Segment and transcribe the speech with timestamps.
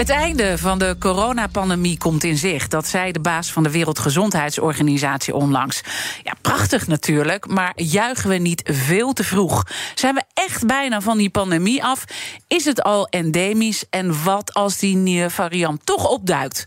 [0.00, 2.70] Het einde van de coronapandemie komt in zicht.
[2.70, 5.80] Dat zei de baas van de Wereldgezondheidsorganisatie onlangs.
[6.22, 9.66] Ja, prachtig natuurlijk, maar juichen we niet veel te vroeg?
[9.94, 12.04] Zijn we echt bijna van die pandemie af?
[12.48, 13.84] Is het al endemisch?
[13.90, 16.64] En wat als die nieuwe variant toch opduikt?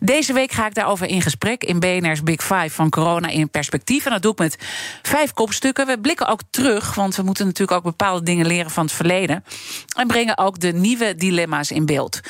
[0.00, 4.04] Deze week ga ik daarover in gesprek in BNR's Big Five van corona in perspectief.
[4.04, 4.58] En dat doe ik met
[5.02, 5.86] vijf kopstukken.
[5.86, 9.44] We blikken ook terug, want we moeten natuurlijk ook bepaalde dingen leren van het verleden.
[9.96, 12.20] En brengen ook de nieuwe dilemma's in beeld.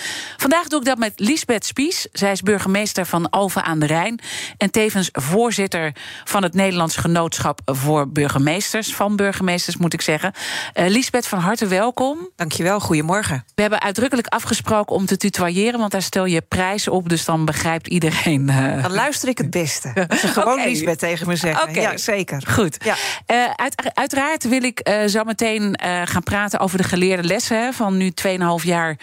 [0.40, 2.06] Vandaag doe ik dat met Lisbeth Spies.
[2.12, 4.20] Zij is burgemeester van Alphen aan de Rijn.
[4.56, 5.92] En tevens voorzitter
[6.24, 8.94] van het Nederlands Genootschap voor Burgemeesters.
[8.94, 10.32] Van burgemeesters moet ik zeggen.
[10.74, 12.28] Uh, Lisbeth, van harte welkom.
[12.36, 13.44] Dankjewel, goedemorgen.
[13.54, 17.08] We hebben uitdrukkelijk afgesproken om te tutoyeren, want daar stel je prijs op.
[17.08, 18.48] Dus dan begrijpt iedereen.
[18.48, 18.82] Uh...
[18.82, 19.92] Dan luister ik het beste.
[20.20, 20.68] Ze gewoon okay.
[20.68, 21.68] Lisbeth tegen me zeggen.
[21.68, 21.82] Okay.
[21.82, 22.42] Ja, zeker.
[22.46, 22.76] Goed.
[22.84, 22.94] Ja.
[23.26, 27.96] Uh, uit, uiteraard wil ik zo meteen gaan praten over de geleerde lessen hè, van
[27.96, 28.96] nu 2,5 jaar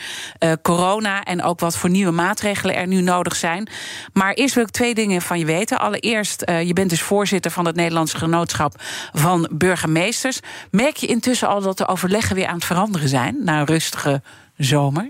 [0.62, 3.70] corona en ook wat voor nieuwe maatregelen er nu nodig zijn.
[4.14, 5.80] Maar eerst wil ik twee dingen van je weten.
[5.80, 8.74] Allereerst, uh, je bent dus voorzitter van het Nederlands Genootschap
[9.14, 10.40] van Burgemeesters.
[10.72, 14.22] Merk je intussen al dat de overleggen weer aan het veranderen zijn na een rustige
[14.58, 15.10] zomer?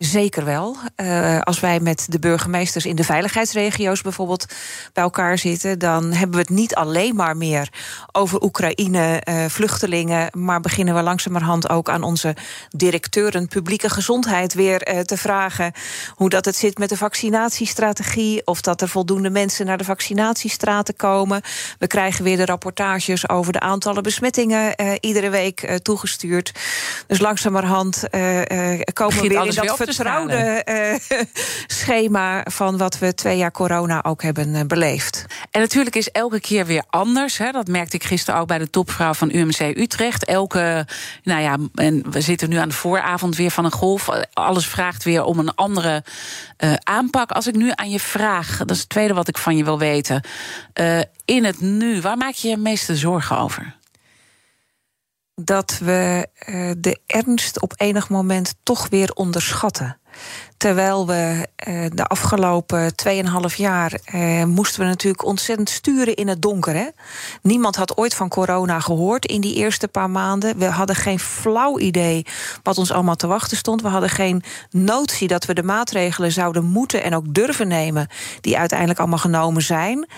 [0.00, 0.76] Zeker wel.
[0.96, 4.46] Uh, als wij met de burgemeesters in de veiligheidsregio's bijvoorbeeld
[4.92, 7.68] bij elkaar zitten, dan hebben we het niet alleen maar meer
[8.12, 12.36] over Oekraïne, uh, vluchtelingen, maar beginnen we langzamerhand ook aan onze
[12.70, 15.72] directeuren publieke gezondheid weer uh, te vragen
[16.14, 20.96] hoe dat het zit met de vaccinatiestrategie, of dat er voldoende mensen naar de vaccinatiestraten
[20.96, 21.42] komen.
[21.78, 26.52] We krijgen weer de rapportages over de aantallen besmettingen iedere week toegestuurd.
[27.06, 28.04] Dus langzamerhand
[28.92, 30.62] komen we weer in dat vertrouwde
[31.10, 31.18] uh,
[31.80, 35.24] schema van wat we twee jaar corona ook hebben uh, beleefd.
[35.50, 37.38] En natuurlijk is elke keer weer anders.
[37.38, 37.50] Hè.
[37.50, 40.24] Dat merkte ik gisteren ook bij de topvrouw van UMC Utrecht.
[40.24, 40.86] Elke,
[41.22, 44.08] nou ja, en we zitten nu aan de vooravond weer van een golf.
[44.32, 46.04] Alles vraagt weer om een andere
[46.58, 47.30] uh, aanpak.
[47.30, 49.78] Als ik nu aan je vraag, dat is het tweede wat ik van je wil
[49.78, 50.22] weten.
[51.24, 53.78] in het nu, waar maak je je meeste zorgen over?
[55.34, 60.00] Dat we uh, de ernst op enig moment toch weer onderschatten.
[60.60, 62.92] Terwijl we uh, de afgelopen
[63.50, 66.74] 2,5 jaar uh, moesten we natuurlijk ontzettend sturen in het donker.
[66.74, 66.86] Hè?
[67.42, 70.58] Niemand had ooit van corona gehoord in die eerste paar maanden.
[70.58, 72.26] We hadden geen flauw idee
[72.62, 73.82] wat ons allemaal te wachten stond.
[73.82, 78.08] We hadden geen notie dat we de maatregelen zouden moeten en ook durven nemen,
[78.40, 80.08] die uiteindelijk allemaal genomen zijn.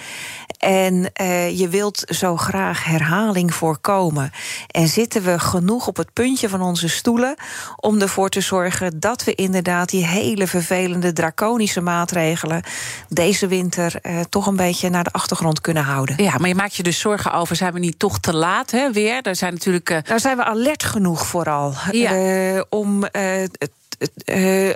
[0.58, 4.30] En uh, je wilt zo graag herhaling voorkomen.
[4.66, 7.34] En zitten we genoeg op het puntje van onze stoelen
[7.76, 12.62] om ervoor te zorgen dat we inderdaad die hele vervelende, draconische maatregelen
[13.08, 16.22] deze winter uh, toch een beetje naar de achtergrond kunnen houden.
[16.22, 18.92] Ja, maar je maakt je dus zorgen over, zijn we niet toch te laat hè,
[18.92, 19.22] weer?
[19.22, 19.90] Daar zijn natuurlijk.
[19.90, 19.98] Uh...
[20.02, 21.74] Daar zijn we alert genoeg vooral.
[21.90, 22.64] Ja.
[22.68, 23.44] om uh,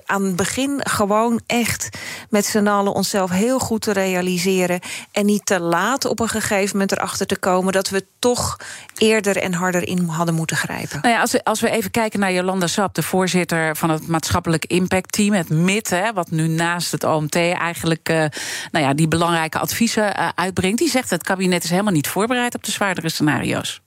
[0.07, 1.89] aan het begin gewoon echt
[2.31, 4.81] met z'n allen onszelf heel goed te realiseren.
[5.13, 8.57] En niet te laat op een gegeven moment erachter te komen dat we toch
[8.97, 10.99] eerder en harder in hadden moeten grijpen.
[11.03, 14.07] Nou ja, als, we, als we even kijken naar Jolanda Sap, de voorzitter van het
[14.07, 18.25] maatschappelijk impact team, het MIT, hè, wat nu naast het OMT eigenlijk uh,
[18.71, 20.79] nou ja, die belangrijke adviezen uh, uitbrengt.
[20.79, 23.81] Die zegt het kabinet is helemaal niet voorbereid op de zwaardere scenario's.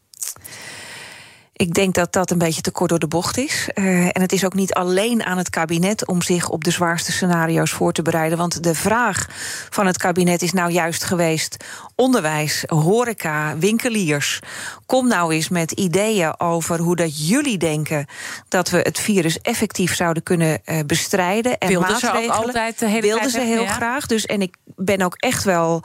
[1.59, 3.69] Ik denk dat dat een beetje te kort door de bocht is.
[3.73, 7.11] Uh, en het is ook niet alleen aan het kabinet om zich op de zwaarste
[7.11, 8.37] scenario's voor te bereiden.
[8.37, 9.27] Want de vraag
[9.69, 11.57] van het kabinet is nou juist geweest:
[11.95, 14.39] onderwijs, horeca, winkeliers.
[14.85, 18.05] Kom nou eens met ideeën over hoe dat jullie denken
[18.47, 21.57] dat we het virus effectief zouden kunnen uh, bestrijden.
[21.57, 22.23] En wilden maatregelen.
[22.23, 23.71] ze ook altijd de hele wilden ze heel ja?
[23.71, 24.05] graag.
[24.05, 25.83] Dus en ik ben ook echt wel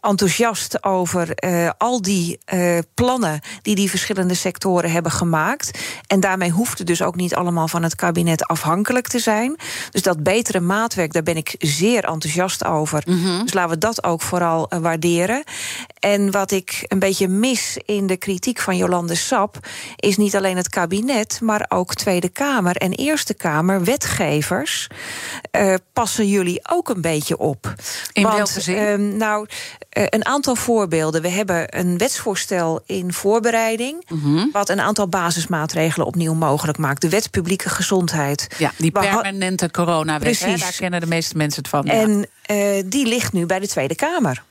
[0.00, 2.38] enthousiast over uh, al die
[2.94, 5.78] plannen die die verschillende sectoren hebben gemaakt.
[6.06, 9.56] En daarmee hoeft het dus ook niet allemaal van het kabinet afhankelijk te zijn.
[9.90, 13.02] Dus dat betere maatwerk, daar ben ik zeer enthousiast over.
[13.06, 13.42] Mm -hmm.
[13.42, 15.44] Dus laten we dat ook vooral uh, waarderen.
[15.98, 19.58] En wat ik een beetje mis in de kritiek van Jolande Sap,
[19.96, 24.88] is niet alleen het kabinet, maar ook Tweede Kamer en Eerste Kamer, wetgevers.
[25.56, 27.74] Uh, passen jullie ook een beetje op?
[28.12, 29.00] In Want, welke zin?
[29.00, 29.46] Uh, nou,
[29.98, 31.22] uh, een aantal voorbeelden.
[31.22, 34.48] We hebben een wetsvoorstel in voorbereiding, mm -hmm.
[34.52, 37.00] wat een aantal basismaatregelen opnieuw mogelijk maakt.
[37.00, 38.46] De wet publieke gezondheid.
[38.58, 40.40] Ja, die permanente coronawet.
[40.40, 41.84] Daar kennen de meeste mensen het van.
[41.84, 42.82] En ja.
[42.86, 44.42] die ligt nu bij de Tweede Kamer.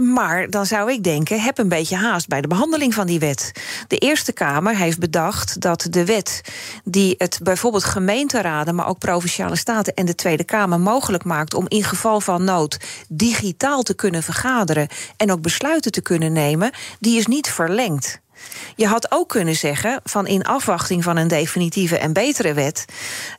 [0.00, 3.52] Maar dan zou ik denken, heb een beetje haast bij de behandeling van die wet.
[3.88, 6.40] De Eerste Kamer heeft bedacht dat de wet
[6.84, 11.64] die het bijvoorbeeld gemeenteraden, maar ook provinciale staten en de Tweede Kamer mogelijk maakt om
[11.68, 12.76] in geval van nood
[13.08, 18.20] digitaal te kunnen vergaderen en ook besluiten te kunnen nemen, die is niet verlengd.
[18.76, 22.84] Je had ook kunnen zeggen van in afwachting van een definitieve en betere wet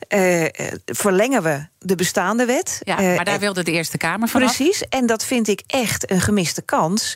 [0.08, 0.44] uh,
[0.84, 2.80] verlengen we de bestaande wet.
[2.84, 4.40] Ja, maar uh, daar wilde de Eerste Kamer van.
[4.40, 7.14] Precies, en dat vind ik echt een gemiste kans.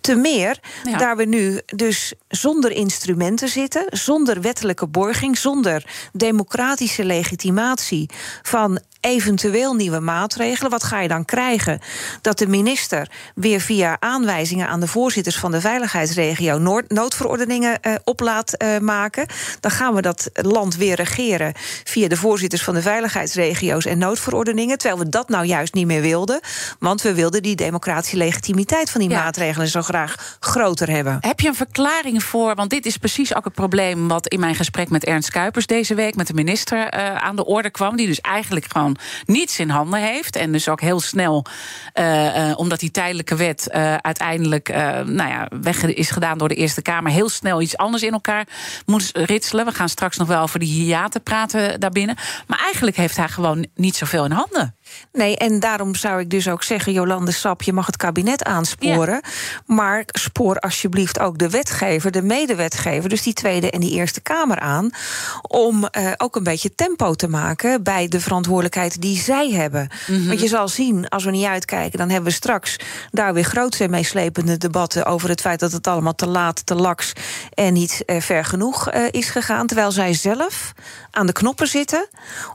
[0.00, 0.98] Te meer ja.
[0.98, 8.10] daar we nu dus zonder instrumenten zitten, zonder wettelijke borging, zonder democratische legitimatie
[8.42, 10.70] van eventueel nieuwe maatregelen.
[10.70, 11.80] Wat ga je dan krijgen?
[12.20, 16.58] Dat de minister weer via aanwijzingen aan de voorzitters van de veiligheidsregio
[16.88, 19.26] noodverordeningen uh, op laat uh, maken.
[19.60, 21.52] Dan gaan we dat land weer regeren
[21.84, 24.78] via de voorzitters van de veiligheidsregio's en noodverordeningen.
[24.78, 26.40] Terwijl we dat nou juist niet meer wilden.
[26.78, 29.22] Want we wilden die democratische legitimiteit van die ja.
[29.22, 31.18] maatregelen zo graag groter hebben.
[31.20, 32.54] Heb je een verklaring voor?
[32.54, 35.94] Want dit is precies ook het probleem wat in mijn gesprek met Ernst Kuipers deze
[35.94, 37.96] week met de minister uh, aan de orde kwam.
[37.96, 38.91] Die dus eigenlijk gewoon
[39.24, 40.36] niets in handen heeft.
[40.36, 41.44] En dus ook heel snel,
[41.94, 44.68] uh, uh, omdat die tijdelijke wet uh, uiteindelijk
[45.04, 48.46] nou ja, weg is gedaan door de Eerste Kamer, heel snel iets anders in elkaar
[48.86, 49.64] moet ritselen.
[49.64, 52.16] We gaan straks nog wel over die hiaten praten daarbinnen.
[52.46, 54.76] Maar eigenlijk heeft hij gewoon niet zoveel in handen.
[55.12, 59.20] Nee, en daarom zou ik dus ook zeggen, Jolande Sap, je mag het kabinet aansporen.
[59.22, 59.30] Ja.
[59.66, 64.58] Maar spoor alsjeblieft ook de wetgever, de medewetgever, dus die Tweede en die Eerste Kamer
[64.58, 64.90] aan.
[65.42, 69.88] Om uh, ook een beetje tempo te maken bij de verantwoordelijkheid die zij hebben.
[70.06, 70.26] Mm -hmm.
[70.26, 72.76] Want je zal zien, als we niet uitkijken, dan hebben we straks
[73.10, 77.12] daar weer grote meeslepende debatten over het feit dat het allemaal te laat, te laks
[77.54, 79.66] en niet uh, ver genoeg uh, is gegaan.
[79.66, 80.72] Terwijl zij zelf
[81.10, 82.08] aan de knoppen zitten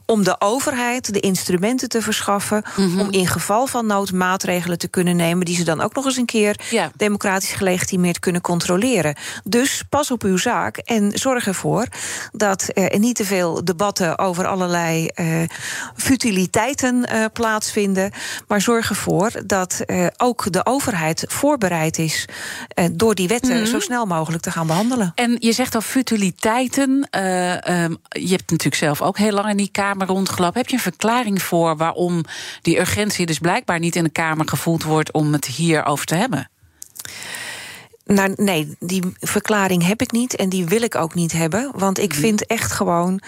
[0.06, 2.63] om de overheid de instrumenten te verschaffen schaffen.
[2.75, 3.00] Mm -hmm.
[3.00, 5.45] om in geval van nood maatregelen te kunnen nemen.
[5.45, 6.91] die ze dan ook nog eens een keer ja.
[6.95, 9.15] democratisch gelegitimeerd kunnen controleren.
[9.44, 11.88] Dus pas op uw zaak en zorg ervoor
[12.31, 15.41] dat er niet te veel debatten over allerlei uh,
[16.17, 18.11] futiliteiten uh, plaatsvinden.
[18.47, 22.25] Maar zorg ervoor dat uh, ook de overheid voorbereid is
[22.91, 23.65] door die wetten mm -hmm.
[23.65, 25.11] zo snel mogelijk te gaan behandelen.
[25.15, 26.89] En je zegt al futiliteiten.
[26.91, 30.59] Um, je hebt natuurlijk zelf ook heel lang in die Kamer rondgelopen.
[30.59, 32.23] Heb je een verklaring voor waarom
[32.61, 36.49] die urgentie dus blijkbaar niet in de Kamer gevoeld wordt om het hierover te hebben?
[38.07, 41.71] Nou, nee, die verklaring heb ik niet en die wil ik ook niet hebben.
[41.75, 43.21] Want ik vind echt gewoon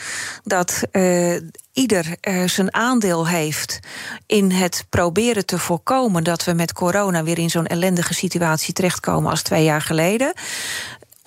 [0.43, 1.35] dat uh,
[1.73, 3.79] ieder uh, zijn aandeel heeft
[4.25, 9.31] in het proberen te voorkomen dat we met corona weer in zo'n ellendige situatie terechtkomen
[9.31, 10.33] als twee jaar geleden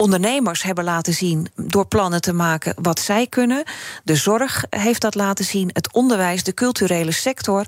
[0.03, 3.63] ondernemers hebben laten zien door plannen te maken wat zij kunnen.
[4.05, 7.65] De zorg heeft dat laten zien, het onderwijs, de culturele sector.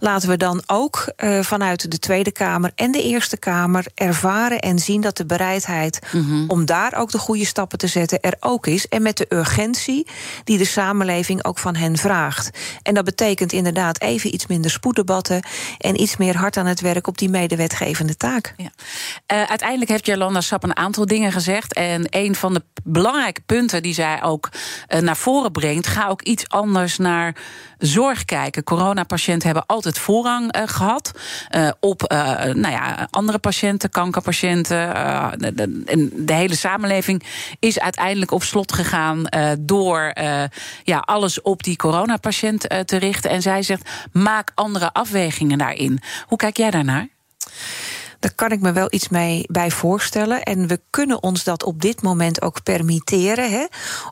[0.00, 4.78] Laten we dan ook uh, vanuit de Tweede Kamer en de Eerste Kamer ervaren en
[4.78, 6.50] zien dat de bereidheid mm -hmm.
[6.50, 8.88] om daar ook de goede stappen te zetten er ook is.
[8.88, 10.06] En met de urgentie
[10.44, 12.50] die de samenleving ook van hen vraagt.
[12.82, 15.42] En dat betekent inderdaad even iets minder spoeddebatten
[15.78, 18.54] en iets meer hard aan het werk op die medewetgevende taak.
[18.56, 18.70] Ja.
[19.32, 21.74] Uh, uiteindelijk heeft Jolanda Sap een aantal dingen gezegd.
[21.76, 24.48] En een van de belangrijke punten die zij ook
[24.88, 27.36] uh, naar voren brengt, ga ook iets anders naar
[27.78, 28.64] zorg kijken.
[28.64, 31.10] Coronapatiënten hebben altijd voorrang uh, gehad
[31.50, 32.00] uh, op
[32.52, 34.94] nou ja, andere patiënten, kankerpatiënten.
[35.38, 37.22] De, de hele samenleving
[37.58, 39.24] is uiteindelijk op slot gegaan
[39.58, 40.12] door
[40.84, 43.30] ja, alles op die coronapatiënt te richten.
[43.30, 46.00] En zij zegt: maak andere afwegingen daarin.
[46.26, 47.08] Hoe kijk jij daarnaar?
[48.26, 50.42] Daar kan ik me wel iets mee bij voorstellen.
[50.42, 53.50] En we kunnen ons dat op dit moment ook permitteren.
[53.50, 53.64] Hè?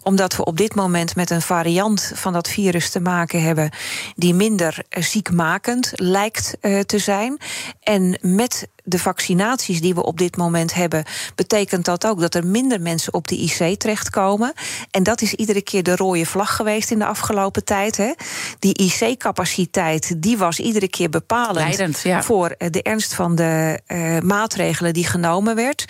[0.02, 3.70] Omdat we op dit moment met een variant van dat virus te maken hebben.
[4.14, 7.38] die minder ziekmakend lijkt uh, te zijn.
[7.80, 12.46] En met de vaccinaties die we op dit moment hebben, betekent dat ook dat er
[12.46, 14.52] minder mensen op de IC terechtkomen.
[14.90, 17.96] En dat is iedere keer de rode vlag geweest in de afgelopen tijd.
[17.96, 18.12] Hè.
[18.58, 22.22] Die IC-capaciteit die was iedere keer bepalend Leidend, ja.
[22.22, 25.84] voor de ernst van de uh, maatregelen die genomen werd.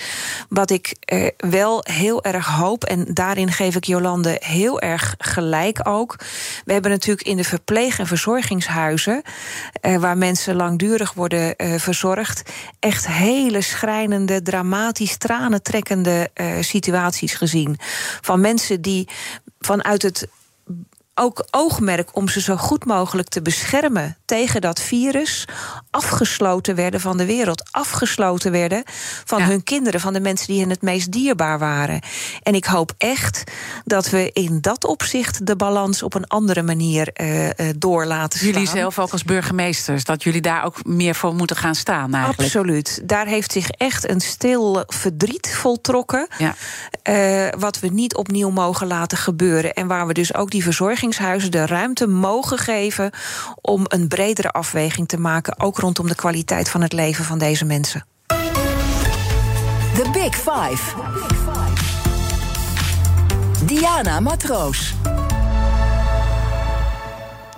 [0.48, 5.88] Wat ik uh, wel heel erg hoop, en daarin geef ik Jolande heel erg gelijk
[5.88, 6.16] ook.
[6.64, 9.22] We hebben natuurlijk in de verpleeg- en verzorgingshuizen,
[9.82, 12.42] uh, waar mensen langdurig worden verzorgd
[12.84, 17.76] echt hele schrijnende, dramatisch, tranentrekkende uh, situaties gezien.
[18.20, 19.08] Van mensen die
[19.58, 20.28] vanuit het
[21.14, 25.44] ook oogmerk om ze zo goed mogelijk te beschermen tegen dat virus,
[25.90, 28.82] afgesloten werden van de wereld, afgesloten werden
[29.24, 32.00] van hun kinderen, van de mensen die hen het meest dierbaar waren.
[32.42, 33.42] En ik hoop echt
[33.84, 38.38] dat we in dat opzicht de balans op een andere manier uh, uh, door laten
[38.38, 38.52] staan.
[38.52, 42.42] Jullie zelf ook als burgemeesters, dat jullie daar ook meer voor moeten gaan staan eigenlijk.
[42.42, 43.02] Absoluut.
[43.04, 46.26] Daar heeft zich echt een stil verdriet voltrokken.
[46.38, 46.54] Ja.
[47.08, 49.74] Uh, wat we niet opnieuw mogen laten gebeuren.
[49.74, 53.10] En waar we dus ook die verzorging de ruimte mogen geven
[53.60, 57.64] om een bredere afweging te maken, ook rondom de kwaliteit van het leven van deze
[57.64, 58.06] mensen.
[59.94, 60.94] The Big Five.
[63.66, 64.94] Diana Matroos.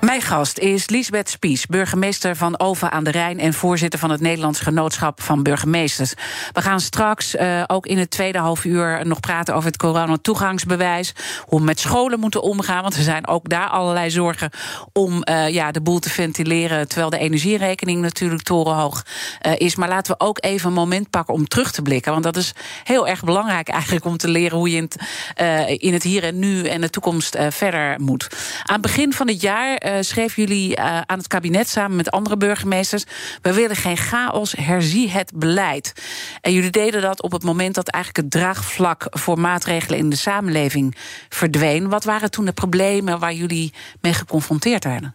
[0.01, 4.21] Mijn gast is Liesbeth Spies, burgemeester van Over aan de Rijn en voorzitter van het
[4.21, 6.15] Nederlands Genootschap van Burgemeesters.
[6.53, 11.15] We gaan straks uh, ook in het tweede half uur nog praten over het coronatoegangsbewijs.
[11.47, 14.51] Hoe we met scholen moeten omgaan, want er zijn ook daar allerlei zorgen
[14.93, 16.89] om uh, ja, de boel te ventileren.
[16.89, 19.05] Terwijl de energierekening natuurlijk torenhoog
[19.47, 19.77] uh, is.
[19.77, 22.13] Maar laten we ook even een moment pakken om terug te blikken.
[22.13, 22.53] Want dat is
[22.85, 26.39] heel erg belangrijk eigenlijk om te leren hoe je in het, in het hier en
[26.39, 28.29] nu en de toekomst verder moet.
[28.63, 32.11] Aan het begin van het jaar uh, schreef jullie uh, aan het kabinet samen met
[32.11, 33.05] andere burgemeesters:
[33.43, 35.93] We willen geen chaos, herzie het beleid.
[36.41, 40.17] En jullie deden dat op het moment dat eigenlijk het draagvlak voor maatregelen in de
[40.17, 40.97] samenleving
[41.29, 41.89] verdween.
[41.89, 45.13] Wat waren toen de problemen waar jullie mee geconfronteerd werden?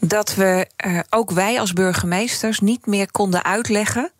[0.00, 4.12] Dat we, uh, ook wij als burgemeesters, niet meer konden uitleggen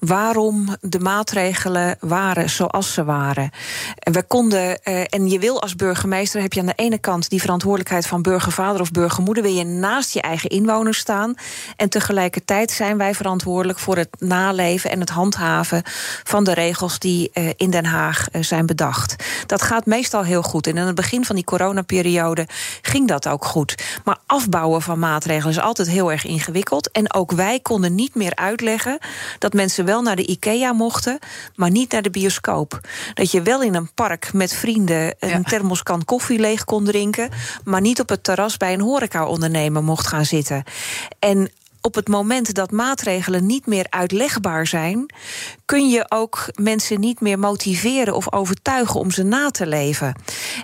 [0.00, 3.50] waarom de maatregelen waren zoals ze waren.
[3.98, 7.28] En we konden, uh, en je wil als burgemeester, heb je aan de ene kant
[7.30, 11.34] die verantwoordelijkheid van burgervader of burgermoeder, wil je naast je eigen inwoners staan.
[11.76, 15.82] En tegelijkertijd zijn wij verantwoordelijk voor het naleven en het handhaven
[16.24, 19.16] van de regels die uh, in Den Haag uh, zijn bedacht.
[19.46, 20.66] Dat gaat meestal heel goed.
[20.66, 22.46] En in het begin van die coronaperiode
[22.82, 23.74] ging dat ook goed.
[24.04, 26.90] Maar afbouwen van maatregelen is altijd heel erg ingewikkeld.
[26.90, 28.98] En ook wij konden niet meer uitleggen
[29.38, 31.18] dat mensen wel naar de IKEA mochten,
[31.54, 32.80] maar niet naar de bioscoop.
[33.14, 35.42] Dat je wel in een park met vrienden een ja.
[35.42, 37.30] thermoskan koffie leeg kon drinken,
[37.64, 40.62] maar niet op het terras bij een horeca-ondernemer mocht gaan zitten.
[41.18, 45.14] En op het moment dat maatregelen niet meer uitlegbaar zijn,
[45.64, 50.14] kun je ook mensen niet meer motiveren of overtuigen om ze na te leven.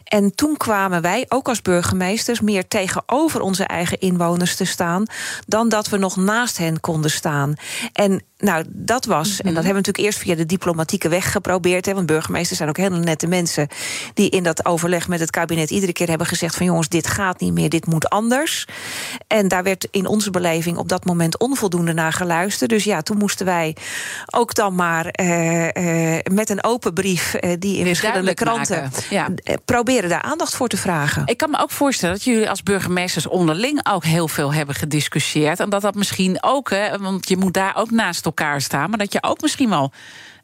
[0.04, 5.06] En toen kwamen wij, ook als burgemeesters, meer tegenover onze eigen inwoners te staan
[5.46, 7.54] dan dat we nog naast hen konden staan.
[7.92, 11.86] En nou, dat was, en dat hebben we natuurlijk eerst via de diplomatieke weg geprobeerd.
[11.86, 13.68] Hè, want burgemeesters zijn ook hele nette mensen
[14.14, 17.40] die in dat overleg met het kabinet iedere keer hebben gezegd: van jongens, dit gaat
[17.40, 18.66] niet meer, dit moet anders.
[19.26, 22.70] En daar werd in onze beleving op dat moment onvoldoende naar geluisterd.
[22.70, 23.76] Dus ja, toen moesten wij
[24.26, 29.28] ook dan maar uh, uh, met een open brief uh, die in verschillende kranten ja.
[29.64, 31.22] proberen daar aandacht voor te vragen.
[31.26, 35.60] Ik kan me ook voorstellen dat jullie als burgemeesters onderling ook heel veel hebben gediscussieerd.
[35.60, 38.98] En dat dat misschien ook, hè, want je moet daar ook naast elkaar staan, maar
[38.98, 39.92] dat je ook misschien wel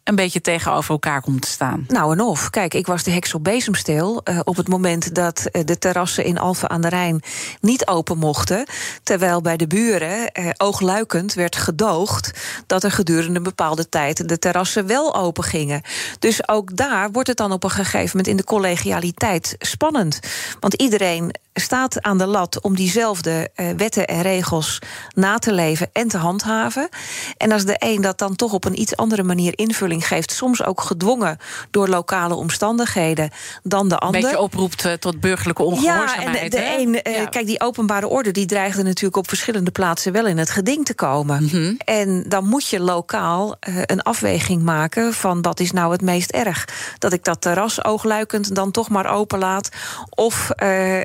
[0.04, 1.84] een beetje tegenover elkaar komt te staan.
[1.88, 2.50] Nou en of.
[2.50, 6.24] Kijk, ik was de heks op bezemsteel uh, op het moment dat uh, de terrassen
[6.24, 7.22] in Alphen aan de Rijn
[7.60, 8.66] niet open mochten.
[9.02, 12.30] Terwijl bij de buren uh, oogluikend werd gedoogd
[12.66, 15.82] dat er gedurende een bepaalde tijd de terrassen wel open gingen.
[16.18, 20.20] Dus ook daar wordt het dan op een gegeven moment in de collegialiteit spannend.
[20.60, 24.78] Want iedereen staat aan de lat om diezelfde uh, wetten en regels
[25.14, 26.88] na te leven en te handhaven.
[27.36, 30.64] En als de een dat dan toch op een iets andere manier invulling geeft, soms
[30.64, 31.38] ook gedwongen
[31.70, 33.30] door lokale omstandigheden,
[33.62, 34.20] dan de ander.
[34.20, 36.34] Een beetje oproept uh, tot burgerlijke ongehoorzaamheid.
[36.34, 37.24] Ja, en de, de een, uh, ja.
[37.24, 40.94] kijk, die openbare orde die dreigde natuurlijk op verschillende plaatsen wel in het geding te
[40.94, 41.42] komen.
[41.42, 41.76] Mm -hmm.
[41.84, 43.56] En dan moet je lokaal
[43.86, 46.68] een afweging maken van wat is nou het meest erg.
[46.98, 49.68] Dat ik dat terras oogluikend dan toch maar open laat.
[50.10, 50.50] Of,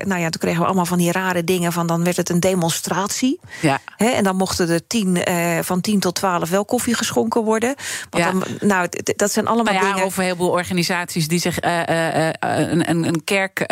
[0.04, 1.72] nou ja, toen kregen we allemaal van die rare dingen.
[1.72, 3.40] Van dan werd het een demonstratie.
[3.60, 3.80] Ja.
[3.96, 7.74] Hè, en dan mochten er tien, uh, van 10 tot 12 wel koffie geschonken worden.
[8.10, 8.30] Want ja.
[8.30, 10.06] dan, nou, dat zijn allemaal nou ja, dingen.
[10.06, 13.66] Of een heleboel organisaties die zich uh, uh, een, een, een kerk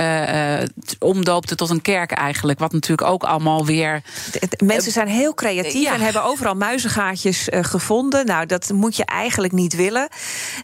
[0.98, 2.58] omdoopten tot een kerk eigenlijk.
[2.58, 4.02] Wat natuurlijk ook allemaal weer.
[4.32, 5.94] De, de, mensen zijn heel creatief ja.
[5.94, 8.26] en hebben overal muizengaatjes gevonden.
[8.26, 10.08] Nou, dat moet je eigenlijk niet willen.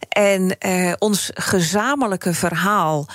[0.09, 0.57] En
[0.99, 3.07] ons gezamenlijke verhaal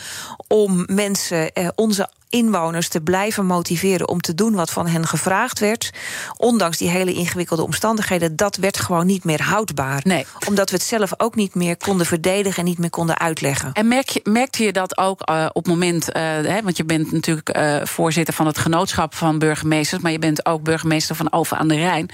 [0.47, 5.91] om mensen onze inwoners te blijven motiveren om te doen wat van hen gevraagd werd,
[6.37, 10.01] ondanks die hele ingewikkelde omstandigheden, dat werd gewoon niet meer houdbaar.
[10.05, 10.27] Nee.
[10.49, 13.73] Omdat we het zelf ook niet meer konden verdedigen en niet meer konden uitleggen.
[13.73, 16.85] En merk je, merkte je dat ook uh, op het moment, uh, hè, want je
[16.85, 21.33] bent natuurlijk uh, voorzitter van het genootschap van burgemeesters, maar je bent ook burgemeester van
[21.33, 22.11] Over aan de Rijn.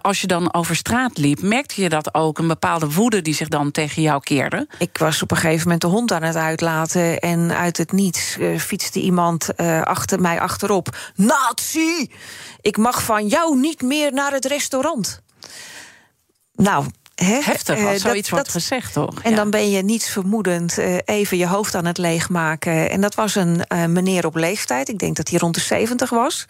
[0.00, 3.48] als je dan over straat liep, merkte je dat ook een bepaalde woede die zich
[3.48, 4.66] dan tegen jou keerde?
[4.78, 8.36] Ik was op een gegeven moment de hond aan het uitlaten en uit het niets
[8.58, 9.39] fietste iemand
[9.84, 10.96] achter mij achterop.
[11.14, 12.12] Nazi!
[12.60, 15.22] Ik mag van jou niet meer naar het restaurant.
[16.52, 16.86] Nou,
[17.24, 17.40] He?
[17.42, 19.22] Heftig als uh, zoiets dat, wordt gezegd, toch?
[19.22, 19.36] En ja.
[19.36, 22.90] dan ben je niets vermoedend uh, even je hoofd aan het leegmaken.
[22.90, 24.88] En dat was een uh, meneer op leeftijd.
[24.88, 26.46] Ik denk dat hij rond de 70 was.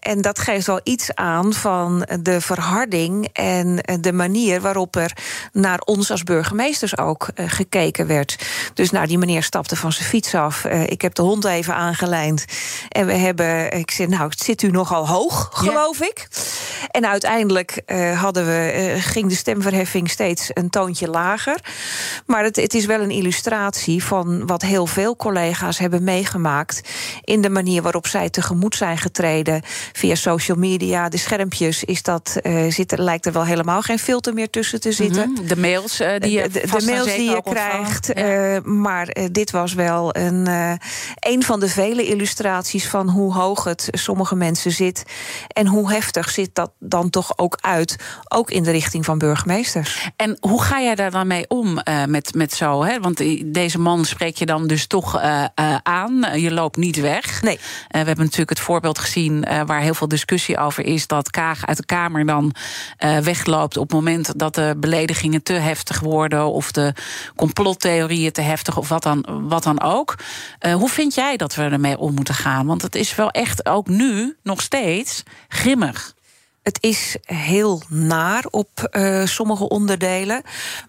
[0.00, 5.12] en dat geeft wel iets aan van de verharding en de manier waarop er
[5.52, 8.46] naar ons als burgemeesters ook gekeken werd.
[8.74, 10.64] Dus nou, die meneer stapte van zijn fiets af.
[10.64, 12.44] ik heb de hond even aangelijnd.
[12.88, 16.06] En we hebben, ik zei, nou, zit u nogal hoog, geloof ja.
[16.06, 16.28] ik.
[16.90, 17.82] En uiteindelijk
[18.14, 21.60] hadden we ging de stemverheffing steeds een toontje lager.
[22.26, 26.80] Maar het, het, is wel een illustratie van wat heel veel collega's hebben meegemaakt.
[27.24, 29.62] in de manier waarop zij tegemoet zijn getreden.
[29.92, 31.84] via social media, de schermpjes.
[31.84, 35.28] Is dat, uh, zit, lijkt er wel helemaal geen filter meer tussen te zitten.
[35.28, 35.46] Mm -hmm.
[35.46, 38.10] De mails uh, die je, de, de mails die je krijgt.
[38.14, 38.54] Ja.
[38.54, 40.46] Uh, maar dit was wel een,
[41.18, 45.02] een van de vele illustraties van hoe hoog het sommige mensen zit.
[45.48, 47.96] en hoe heftig zit dat dan toch ook uit.
[48.28, 50.10] Ook in de richting van burgemeesters.
[50.16, 52.84] En hoe ga jij daar dan mee om uh, met, met zo?
[52.84, 53.00] Hè?
[53.00, 56.40] Want deze man spreek je dan dus toch uh, uh, aan.
[56.40, 57.42] Je loopt niet weg.
[57.42, 57.58] Nee.
[57.88, 61.06] we hebben natuurlijk het voorbeeld gezien waar heel veel discussie over is...
[61.06, 62.54] dat Kaag uit de Kamer dan
[63.22, 66.52] wegloopt op het moment dat de beledigingen te heftig worden...
[66.52, 66.94] of de
[67.36, 70.14] complottheorieën te heftig of wat dan, wat dan ook.
[70.72, 72.66] hoe vind jij dat we ermee om moeten gaan?
[72.66, 76.16] Want het is wel echt ook nu nog steeds grimmig.
[76.68, 80.42] Het is heel naar op uh, sommige onderdelen.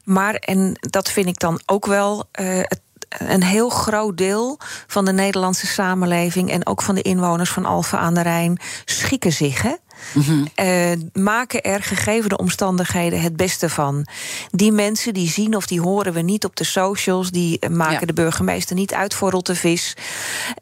[0.04, 2.28] Maar, en dat vind ik dan ook wel.
[2.32, 7.66] Het een heel groot deel van de Nederlandse samenleving en ook van de inwoners van
[7.66, 9.62] Alphen aan de Rijn schikken zich.
[9.62, 9.74] Hè?
[10.14, 10.48] Mm -hmm.
[10.56, 14.08] uh, maken er gegeven de omstandigheden het beste van.
[14.52, 18.06] Die mensen die zien of die horen we niet op de socials, die maken ja.
[18.06, 19.98] de burgemeester niet uit voor rotte vis.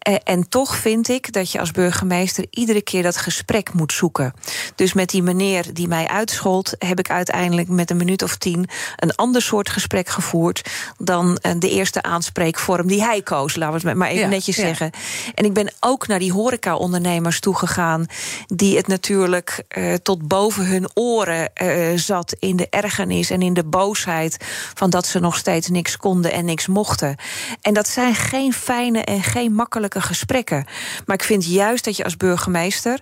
[0.09, 4.33] Uh, en toch vind ik dat je als burgemeester iedere keer dat gesprek moet zoeken.
[4.75, 8.69] Dus met die meneer die mij uitschold, heb ik uiteindelijk met een minuut of tien
[8.95, 13.97] een ander soort gesprek gevoerd dan de eerste aanspreekvorm die hij koos, laten we het
[13.97, 14.61] maar even ja, netjes ja.
[14.61, 14.91] zeggen.
[15.35, 18.05] En ik ben ook naar die horeca-ondernemers toegegaan,
[18.47, 23.53] die het natuurlijk Uh, tot boven hun oren uh, zat in de ergernis en in
[23.53, 24.37] de boosheid
[24.73, 27.15] van dat ze nog steeds niks konden en niks mochten.
[27.61, 30.65] En dat zijn geen fijne en geen makkelijke gesprekken.
[31.05, 32.99] Maar ik vind juist dat je als burgemeester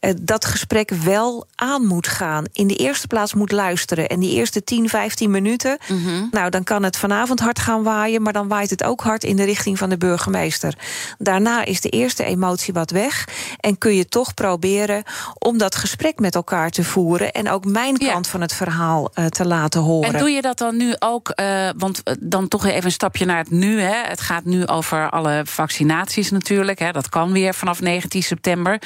[0.00, 2.44] uh, dat gesprek wel aan moet gaan.
[2.52, 4.08] In de eerste plaats moet luisteren.
[4.08, 6.28] En die eerste 10, 15 minuten, mm -hmm.
[6.30, 9.36] nou dan kan het vanavond hard gaan waaien, maar dan waait het ook hard in
[9.36, 10.74] de richting van de burgemeester.
[11.18, 13.28] Daarna is de eerste emotie wat weg
[13.60, 15.02] en kun je toch proberen
[15.38, 18.12] om dat gesprek met elkaar te voeren en ook mijn ja.
[18.12, 20.12] kant van het verhaal uh, te laten horen.
[20.12, 23.38] En doe je dat dan nu ook, uh, want dan toch even een stapje naar
[23.38, 23.80] het nu.
[23.80, 24.08] Hè.
[24.08, 26.78] Het gaat nu over alle vaccinaties natuurlijk.
[26.78, 26.90] Hè.
[26.90, 28.82] Dat kan weer vanaf 19 september.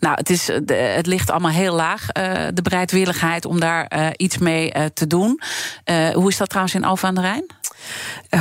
[0.00, 4.72] Nou, het, is, het ligt allemaal heel laag, uh, de bereidwilligheid om daar iets mee
[4.94, 5.40] te doen.
[6.12, 7.46] hoe is dat trouwens in Alphen aan de Rijn?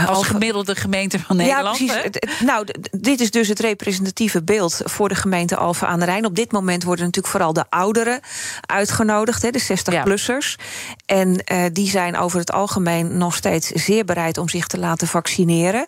[0.08, 1.78] Als gemiddelde gemeente van Nederland.
[1.78, 2.40] Ja, precies.
[2.46, 6.26] Nou, dit is dus het representatieve beeld voor de gemeente Alphen aan de Rijn.
[6.26, 8.20] Op dit moment worden natuurlijk vooral de ouderen
[8.66, 10.56] uitgenodigd, hè, de 60-plussers.
[10.56, 10.64] Ja.
[11.06, 15.08] En uh, die zijn over het algemeen nog steeds zeer bereid om zich te laten
[15.08, 15.86] vaccineren.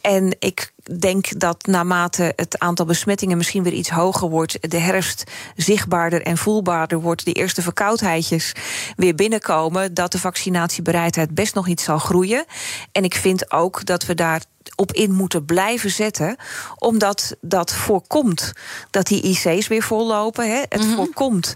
[0.00, 5.30] En ik denk dat naarmate het aantal besmettingen misschien weer iets hoger wordt, de herfst
[5.56, 8.54] zichtbaarder en voelbaarder wordt, de eerste verkoudheidjes
[8.96, 12.44] weer binnenkomen, dat de vaccinatiebereidheid best nog iets zal groeien.
[12.92, 14.42] En ik vind ook dat we daar
[14.74, 16.36] op in moeten blijven zetten.
[16.78, 18.52] Omdat dat voorkomt
[18.90, 20.48] dat die IC's weer vollopen.
[20.48, 20.60] Hè.
[20.68, 20.94] Het mm -hmm.
[20.94, 21.54] voorkomt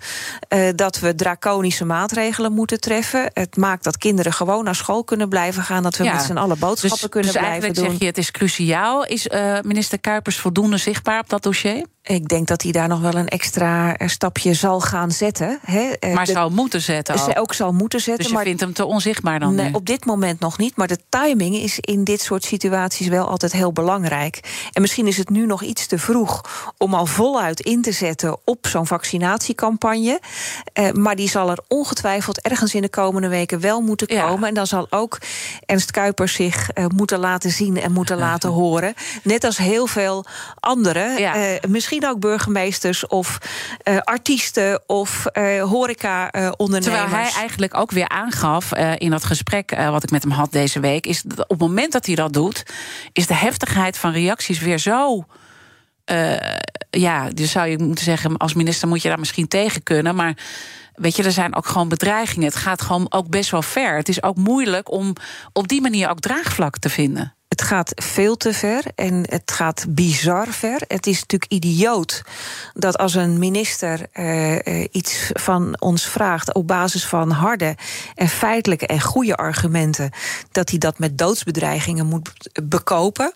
[0.48, 3.31] uh, dat we draconische maatregelen moeten treffen.
[3.33, 5.83] Het maakt dat kinderen gewoon naar school kunnen blijven gaan.
[5.83, 6.12] Dat we ja.
[6.12, 7.90] met z'n allen boodschappen dus, kunnen dus blijven doen.
[7.90, 9.05] zeg je, het is cruciaal.
[9.05, 11.85] Is uh, minister Kuipers voldoende zichtbaar op dat dossier?
[12.08, 15.58] Ik denk dat hij daar nog wel een extra eh, stapje zal gaan zetten.
[15.64, 15.80] Hè.
[15.80, 17.14] Eh, maar de, zal moeten zetten.
[17.14, 17.38] Ook.
[17.38, 18.22] ook zal moeten zetten.
[18.22, 19.54] Dus je maar, vindt hem te onzichtbaar dan?
[19.54, 20.76] Nee, op dit moment nog niet.
[20.76, 24.40] Maar de timing is in dit soort situaties wel altijd heel belangrijk.
[24.72, 26.40] En misschien is het nu nog iets te vroeg
[26.78, 30.20] om al voluit in te zetten op zo'n vaccinatiecampagne.
[30.72, 34.48] Eh, maar die zal er ongetwijfeld ergens in de komende weken wel moeten komen.
[34.48, 35.18] En dan zal ook
[35.64, 38.94] Ernst Kuipers zich moeten laten zien en moeten laten horen.
[39.22, 40.24] Net als heel veel
[40.60, 41.18] anderen.
[41.18, 41.58] Ja.
[41.68, 43.38] Misschien misschien ook burgemeesters of
[43.85, 46.85] uh, artiesten of uh, horeca-ondernemers.
[46.85, 50.80] Terwijl hij eigenlijk ook weer aangaf in dat gesprek wat ik met hem had deze
[50.80, 52.62] week, is op het moment dat hij dat doet,
[53.12, 55.24] is de heftigheid van reacties weer zo.
[56.90, 60.37] ja, dus zou je moeten zeggen, als minister moet je daar misschien tegen kunnen, maar.
[60.96, 62.48] Weet je, er zijn ook gewoon bedreigingen.
[62.48, 63.96] Het gaat gewoon ook best wel ver.
[63.96, 65.12] Het is ook moeilijk om
[65.52, 67.36] op die manier ook draagvlak te vinden.
[67.48, 70.82] Het gaat veel te ver en het gaat bizar ver.
[70.87, 72.22] Het is natuurlijk idioot
[72.74, 77.76] dat als een minister uh, iets van ons vraagt op basis van harde
[78.14, 80.11] en feitelijke en goede argumenten,
[80.52, 82.30] dat hij dat met doodsbedreigingen moet
[82.62, 83.32] bekopen.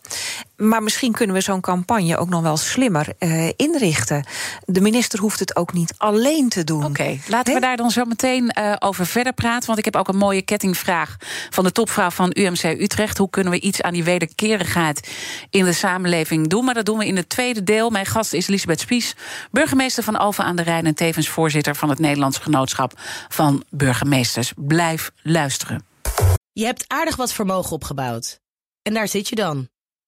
[0.60, 4.24] Maar misschien kunnen we zo'n campagne ook nog wel slimmer uh, inrichten.
[4.64, 6.84] De minister hoeft het ook niet alleen te doen.
[6.84, 9.66] Oké, laten we daar dan zo meteen uh, over verder praten.
[9.66, 11.16] Want ik heb ook een mooie kettingvraag
[11.50, 13.18] van de topvrouw van UMC Utrecht.
[13.18, 15.12] Hoe kunnen we iets aan die wederkerigheid
[15.50, 16.64] in de samenleving doen?
[16.64, 17.90] Maar dat doen we in het tweede deel.
[17.90, 19.14] Mijn gast is Elisabeth Spies,
[19.50, 20.86] burgemeester van Alphen aan de Rijn...
[20.86, 22.92] en tevens voorzitter van het Nederlands Genootschap
[23.28, 24.52] van Burgemeesters.
[24.56, 25.84] Blijf luisteren.
[26.52, 28.40] Je hebt aardig wat vermogen opgebouwd.
[28.82, 29.68] En daar zit je dan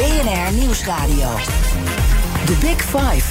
[0.00, 1.28] BNR Nieuwsradio.
[2.46, 3.24] The Big Five.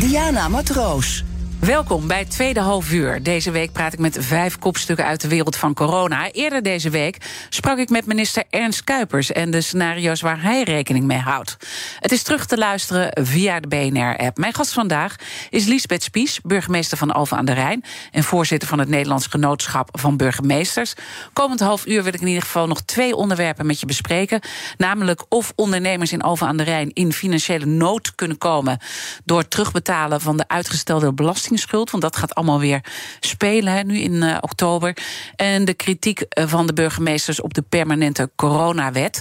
[0.00, 1.24] Diana Matroos.
[1.66, 3.22] Welkom bij het tweede half uur.
[3.22, 6.30] Deze week praat ik met vijf kopstukken uit de wereld van corona.
[6.30, 7.16] Eerder deze week
[7.48, 11.56] sprak ik met minister Ernst Kuipers en de scenario's waar hij rekening mee houdt.
[12.00, 14.38] Het is terug te luisteren via de BNR-app.
[14.38, 15.16] Mijn gast vandaag
[15.50, 19.88] is Liesbeth Spies, burgemeester van Alphen aan de Rijn en voorzitter van het Nederlands Genootschap
[19.92, 20.94] van Burgemeesters.
[21.32, 24.40] Komend half uur wil ik in ieder geval nog twee onderwerpen met je bespreken.
[24.76, 28.78] Namelijk of ondernemers in Alphen aan de Rijn in financiële nood kunnen komen
[29.24, 32.84] door terugbetalen van de uitgestelde belasting schuld, Want dat gaat allemaal weer
[33.20, 34.96] spelen nu in uh, oktober.
[35.36, 39.20] En de kritiek eh, van de burgemeesters op de permanente coronawet.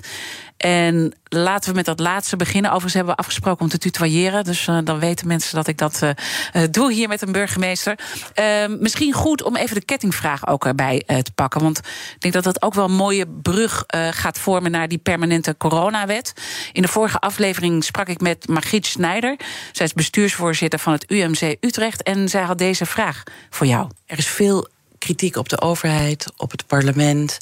[0.61, 2.69] En laten we met dat laatste beginnen.
[2.69, 4.43] Overigens hebben we afgesproken om te tutoyeren.
[4.43, 7.99] Dus uh, dan weten mensen dat ik dat uh, doe hier met een burgemeester.
[8.39, 11.61] Uh, misschien goed om even de kettingvraag ook erbij te pakken.
[11.61, 11.77] Want
[12.15, 16.33] ik denk dat dat ook wel een mooie brug gaat vormen naar die permanente coronawet.
[16.71, 19.39] In de vorige aflevering sprak ik met Margriet Snijder.
[19.71, 22.03] Zij is bestuursvoorzitter van het UMC Utrecht.
[22.03, 23.89] En zij had deze vraag voor jou.
[24.05, 27.39] Er is veel kritiek op de overheid, op het parlement.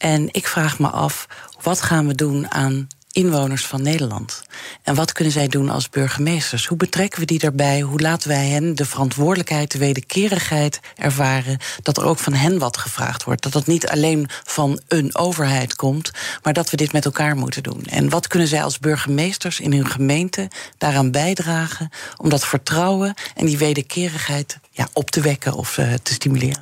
[0.00, 1.26] En ik vraag me af,
[1.62, 4.42] wat gaan we doen aan inwoners van Nederland?
[4.82, 6.66] En wat kunnen zij doen als burgemeesters?
[6.66, 7.80] Hoe betrekken we die daarbij?
[7.80, 11.58] Hoe laten wij hen de verantwoordelijkheid, de wederkerigheid ervaren?
[11.82, 13.42] Dat er ook van hen wat gevraagd wordt.
[13.42, 16.10] Dat dat niet alleen van een overheid komt,
[16.42, 17.84] maar dat we dit met elkaar moeten doen.
[17.84, 23.46] En wat kunnen zij als burgemeesters in hun gemeente daaraan bijdragen om dat vertrouwen en
[23.46, 26.60] die wederkerigheid ja, op te wekken of uh, te stimuleren?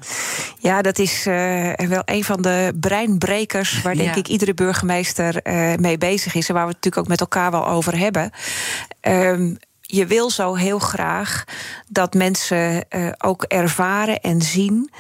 [0.59, 5.75] Ja, dat is uh, wel een van de breinbrekers waar denk ik iedere burgemeester uh,
[5.75, 8.31] mee bezig is en waar we het natuurlijk ook met elkaar wel over hebben.
[9.01, 11.45] Um, je wil zo heel graag
[11.87, 14.91] dat mensen uh, ook ervaren en zien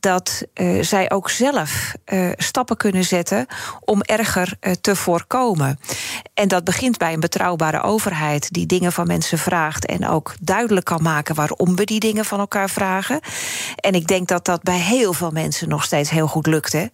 [0.00, 3.46] dat uh, zij ook zelf uh, stappen kunnen zetten
[3.80, 5.80] om erger uh, te voorkomen.
[6.34, 10.86] En dat begint bij een betrouwbare overheid die dingen van mensen vraagt en ook duidelijk
[10.86, 13.20] kan maken waarom we die dingen van elkaar vragen.
[13.76, 16.72] En ik denk dat dat bij heel veel mensen nog steeds heel goed lukt.
[16.72, 16.86] Hè?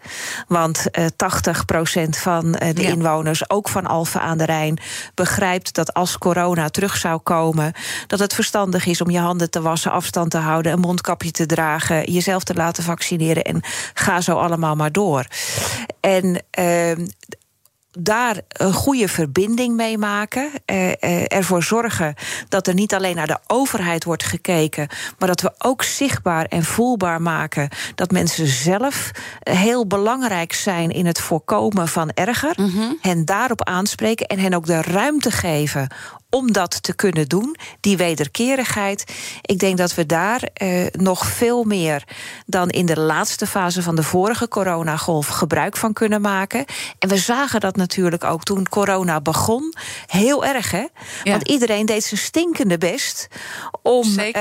[0.49, 2.89] Want 80% van de ja.
[2.89, 4.79] inwoners, ook van Alphen aan de Rijn,
[5.15, 7.73] begrijpt dat als corona terug zou komen,
[8.07, 11.47] dat het verstandig is om je handen te wassen, afstand te houden, een mondkapje te
[11.47, 13.61] dragen, jezelf te laten vaccineren en
[13.95, 15.27] ga zo allemaal maar door.
[16.01, 17.07] En uh,
[17.99, 20.51] daar een goede verbinding mee maken.
[20.65, 22.15] Eh, ervoor zorgen
[22.49, 26.65] dat er niet alleen naar de overheid wordt gekeken, maar dat we ook zichtbaar en
[26.65, 32.53] voelbaar maken dat mensen zelf heel belangrijk zijn in het voorkomen van erger.
[32.57, 32.99] Mm -hmm.
[33.01, 35.89] Hen daarop aanspreken en hen ook de ruimte geven
[36.35, 39.05] om dat te kunnen doen, die wederkerigheid.
[39.43, 42.05] Ik denk dat we daar eh, nog veel meer
[42.47, 46.65] dan in de laatste fase van de vorige coronagolf gebruik van kunnen maken.
[46.99, 49.75] En we zagen dat natuurlijk ook toen corona begon.
[50.07, 50.87] Heel erg, hè?
[51.25, 51.31] Ja.
[51.31, 53.29] Want iedereen deed zijn stinkende best
[53.83, 54.35] om uh,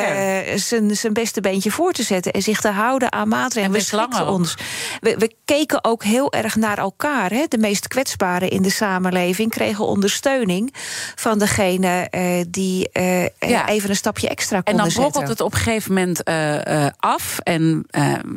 [0.55, 3.75] zijn, zijn beste beentje voor te zetten en zich te houden aan maatregelen.
[3.75, 4.55] En we slangen ons.
[4.99, 7.31] We, we, keken ook heel erg naar elkaar.
[7.31, 7.45] Hè?
[7.47, 10.73] De meest kwetsbaren in de samenleving kregen ondersteuning
[11.15, 13.67] van degene uh, die uh, ja.
[13.67, 15.03] even een stapje extra konden zetten.
[15.03, 17.39] En dan brokkelt het op een gegeven moment uh, af.
[17.39, 17.85] En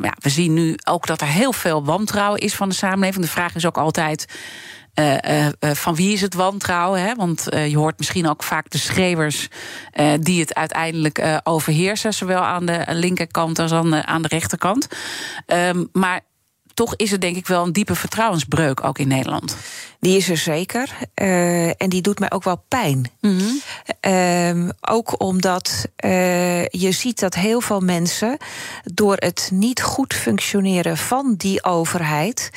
[0.01, 3.25] ja, we zien nu ook dat er heel veel wantrouwen is van de samenleving.
[3.25, 4.25] De vraag is ook altijd.
[5.59, 7.01] van wie is het wantrouwen?
[7.01, 7.15] Hè?
[7.15, 9.47] Want je hoort misschien ook vaak de schreeuwers
[10.19, 14.87] die het uiteindelijk overheersen, zowel aan de linkerkant als aan de, aan de rechterkant.
[15.47, 16.21] Um, maar
[16.75, 19.55] toch is het denk ik wel een diepe vertrouwensbreuk ook in Nederland.
[20.05, 20.89] Die is er zeker.
[21.21, 23.11] Uh, en die doet mij ook wel pijn.
[23.21, 23.61] Mm -hmm.
[24.11, 28.37] uh, ook omdat uh, je ziet dat heel veel mensen
[28.83, 32.49] door het niet goed functioneren van die overheid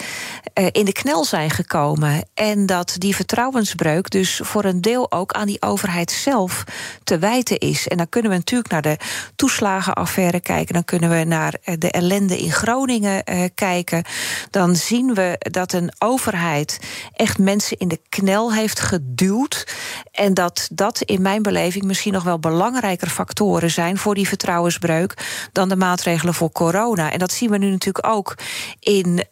[0.73, 2.29] in de knel zijn gekomen.
[2.35, 6.65] En dat die vertrouwensbreuk dus voor een deel ook aan die overheid zelf
[7.05, 7.89] te wijten is.
[7.89, 8.97] En dan kunnen we natuurlijk naar de
[9.37, 10.75] toeslagenaffaire kijken.
[10.75, 14.05] Dan kunnen we naar de ellende in Groningen kijken.
[14.51, 16.79] Dan zien we dat een overheid
[17.13, 19.67] echt mensen in de knel heeft geduwd.
[20.13, 25.15] En dat dat in mijn beleving misschien nog wel belangrijker factoren zijn voor die vertrouwensbreuk
[25.53, 27.13] dan de maatregelen voor corona.
[27.13, 28.35] En dat zien we nu natuurlijk ook
[28.81, 29.23] in uh,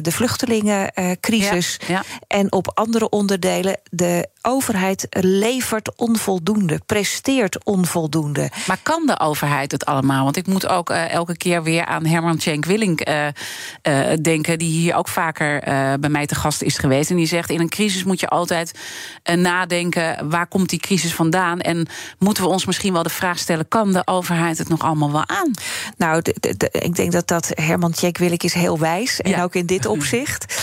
[0.00, 2.02] de vluchtelingencrisis ja, ja.
[2.26, 3.80] en op andere onderdelen.
[3.90, 8.50] De overheid levert onvoldoende, presteert onvoldoende.
[8.66, 10.24] Maar kan de overheid het allemaal?
[10.24, 13.04] Want ik moet ook uh, elke keer weer aan Herman Tjenk Willink
[14.22, 15.60] denken, die hier ook vaker
[16.00, 17.10] bij mij te gast is geweest.
[17.10, 18.72] En die zegt: in een crisis moet je altijd
[19.34, 21.86] nadenken waar komt die crisis vandaan en
[22.18, 25.28] moeten we ons misschien wel de vraag stellen: kan de overheid het nog allemaal wel
[25.28, 25.50] aan?
[25.96, 26.22] Nou,
[26.70, 29.42] ik denk dat dat Herman Tjek Willink is heel wijs en ja.
[29.42, 30.44] ook in dit opzicht.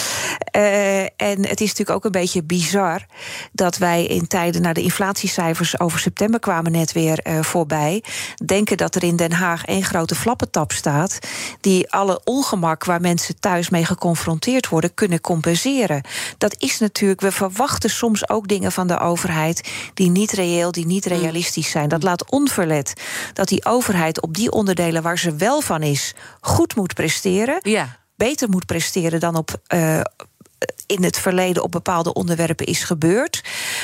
[1.15, 3.05] En het is natuurlijk ook een beetje bizar
[3.51, 8.03] dat wij in tijden naar de inflatiecijfers over september kwamen net weer uh, voorbij,
[8.45, 11.19] denken dat er in Den Haag één grote flappentap staat
[11.61, 16.01] die alle ongemak waar mensen thuis mee geconfronteerd worden kunnen compenseren.
[16.37, 20.85] Dat is natuurlijk, we verwachten soms ook dingen van de overheid die niet reëel, die
[20.85, 21.89] niet realistisch zijn.
[21.89, 22.93] Dat laat onverlet
[23.33, 27.59] dat die overheid op die onderdelen waar ze wel van is, goed moet presteren.
[27.61, 28.01] Ja.
[28.15, 29.61] Beter moet presteren dan op.
[29.73, 30.01] Uh,
[30.93, 33.43] in het verleden op bepaalde onderwerpen is gebeurd.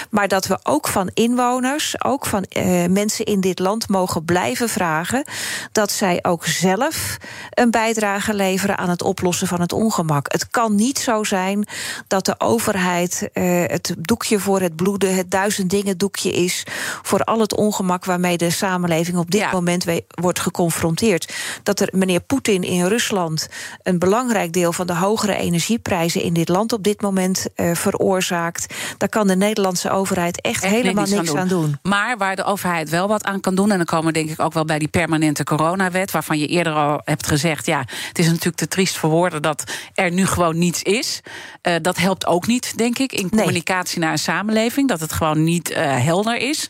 [0.10, 4.70] Maar dat we ook van inwoners, ook van uh, mensen in dit land mogen blijven
[4.70, 5.24] vragen
[5.72, 7.18] dat zij ook zelf
[7.50, 10.32] een bijdrage leveren aan het oplossen van het ongemak.
[10.32, 11.68] Het kan niet zo zijn
[12.08, 16.64] dat de overheid uh, het doekje voor het bloeden, het duizend dingen doekje is
[17.02, 19.52] voor al het ongemak waarmee de samenleving op dit ja.
[19.52, 21.34] moment wordt geconfronteerd.
[21.64, 23.48] Dat er meneer Poetin in Rusland
[23.84, 28.74] een belangrijk deel van de hogere energieprijzen in dit land op dit moment uh, veroorzaakt.
[28.98, 31.60] Daar kan de Nederlandse overheid echt, echt helemaal niks, niks aan, doen.
[31.60, 31.78] aan, doen.
[31.82, 34.40] Maar waar de overheid wel wat aan kan doen, en dan komen we denk ik
[34.40, 38.26] ook wel bij die permanente coronawet, waarvan je eerder al hebt gezegd: ja, het is
[38.26, 41.22] natuurlijk te triest voor woorden dat er nu gewoon niets is.
[41.64, 44.04] Uh, dat helpt ook niet, denk ik, in communicatie nee.
[44.04, 46.70] naar een samenleving, dat het gewoon niet uh, helder is.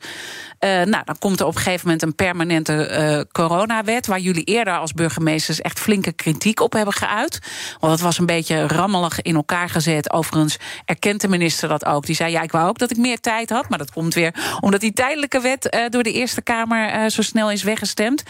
[0.59, 4.07] Uh, nou, dan komt er op een gegeven moment een permanente uh, coronawet.
[4.07, 7.39] Waar jullie eerder als burgemeesters echt flinke kritiek op hebben geuit.
[7.79, 10.11] Want het was een beetje rammelig in elkaar gezet.
[10.11, 12.05] Overigens erkent de minister dat ook.
[12.05, 13.69] Die zei: Ja, ik wou ook dat ik meer tijd had.
[13.69, 17.51] Maar dat komt weer omdat die tijdelijke wet uh, door de Eerste Kamer zo snel
[17.51, 18.23] is weggestemd.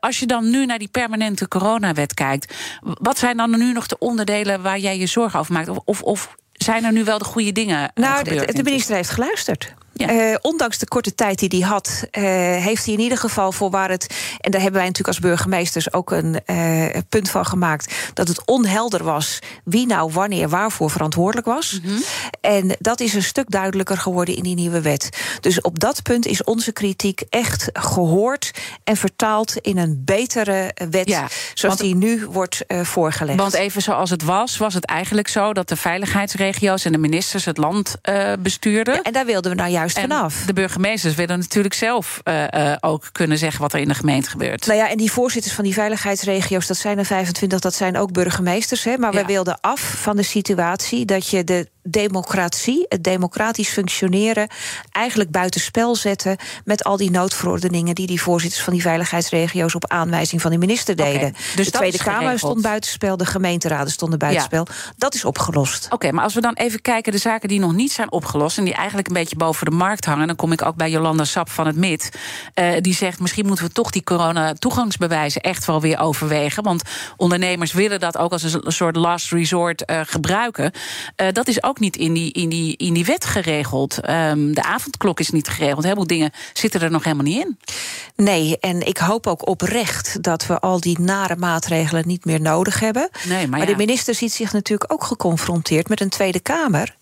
[0.00, 2.54] als je dan nu naar die permanente coronawet kijkt.
[2.80, 5.68] Wat zijn dan nu nog de onderdelen waar jij je zorgen over maakt?
[5.68, 7.90] Of, of, of zijn er nu wel de goede dingen?
[7.94, 9.74] Nou, de, de minister heeft geluisterd.
[9.96, 12.22] Uh, ondanks de korte tijd die hij had, uh,
[12.62, 14.14] heeft hij in ieder geval voor waar het.
[14.40, 17.94] En daar hebben wij natuurlijk als burgemeesters ook een uh, punt van gemaakt.
[18.14, 21.80] Dat het onhelder was wie nou wanneer waarvoor verantwoordelijk was.
[21.82, 22.02] Mm -hmm.
[22.40, 25.08] En dat is een stuk duidelijker geworden in die nieuwe wet.
[25.40, 28.50] Dus op dat punt is onze kritiek echt gehoord
[28.84, 31.08] en vertaald in een betere wet.
[31.08, 33.38] Ja, zoals want, die nu wordt voorgelegd.
[33.38, 37.44] Want even zoals het was, was het eigenlijk zo dat de veiligheidsregio's en de ministers
[37.44, 37.96] het land
[38.38, 38.94] bestuurden.
[38.94, 40.42] Ja, en daar wilden we nou juist en vanaf.
[40.46, 44.30] De burgemeesters willen natuurlijk zelf uh, uh, ook kunnen zeggen wat er in de gemeente
[44.30, 44.66] gebeurt.
[44.66, 48.12] Nou ja, en die voorzitters van die veiligheidsregio's, dat zijn er 25, dat zijn ook
[48.12, 48.84] burgemeesters.
[48.84, 49.20] Hè, maar ja.
[49.20, 54.48] we wilden af van de situatie dat je de democratie, het democratisch functioneren,
[54.90, 60.40] eigenlijk buitenspel zetten met al die noodverordeningen die die voorzitters van die veiligheidsregio's op aanwijzing
[60.40, 61.28] van de minister deden.
[61.28, 64.66] Okay, dus de Tweede Kamer stond buitenspel, de gemeenteraden stonden buitenspel.
[64.68, 64.74] Ja.
[64.96, 65.84] Dat is opgelost.
[65.84, 68.58] Oké, okay, maar als we dan even kijken, de zaken die nog niet zijn opgelost
[68.58, 71.24] en die eigenlijk een beetje boven de markt hangen, dan kom ik ook bij Jolanda
[71.24, 72.10] Sap van het MIT.
[72.54, 76.62] Uh, die zegt, misschien moeten we toch die corona-toegangsbewijzen echt wel weer overwegen.
[76.62, 76.82] Want
[77.16, 80.72] ondernemers willen dat ook als een soort last resort uh, gebruiken.
[81.16, 84.08] Uh, dat is ook niet in die, in die, in die wet geregeld.
[84.08, 85.84] Um, de avondklok is niet geregeld.
[85.84, 87.58] Heel veel dingen zitten er nog helemaal niet in.
[88.16, 92.80] Nee, en ik hoop ook oprecht dat we al die nare maatregelen niet meer nodig
[92.80, 93.08] hebben.
[93.28, 93.66] Nee, maar, maar ja.
[93.66, 96.96] de minister ziet zich natuurlijk ook geconfronteerd met een Tweede Kamer.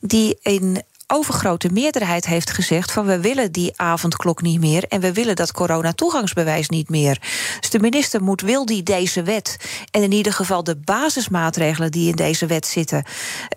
[0.00, 5.12] die in overgrote meerderheid heeft gezegd van we willen die avondklok niet meer en we
[5.12, 7.18] willen dat corona-toegangsbewijs niet meer.
[7.60, 9.56] Dus de minister moet wil die deze wet
[9.90, 13.04] en in ieder geval de basismaatregelen die in deze wet zitten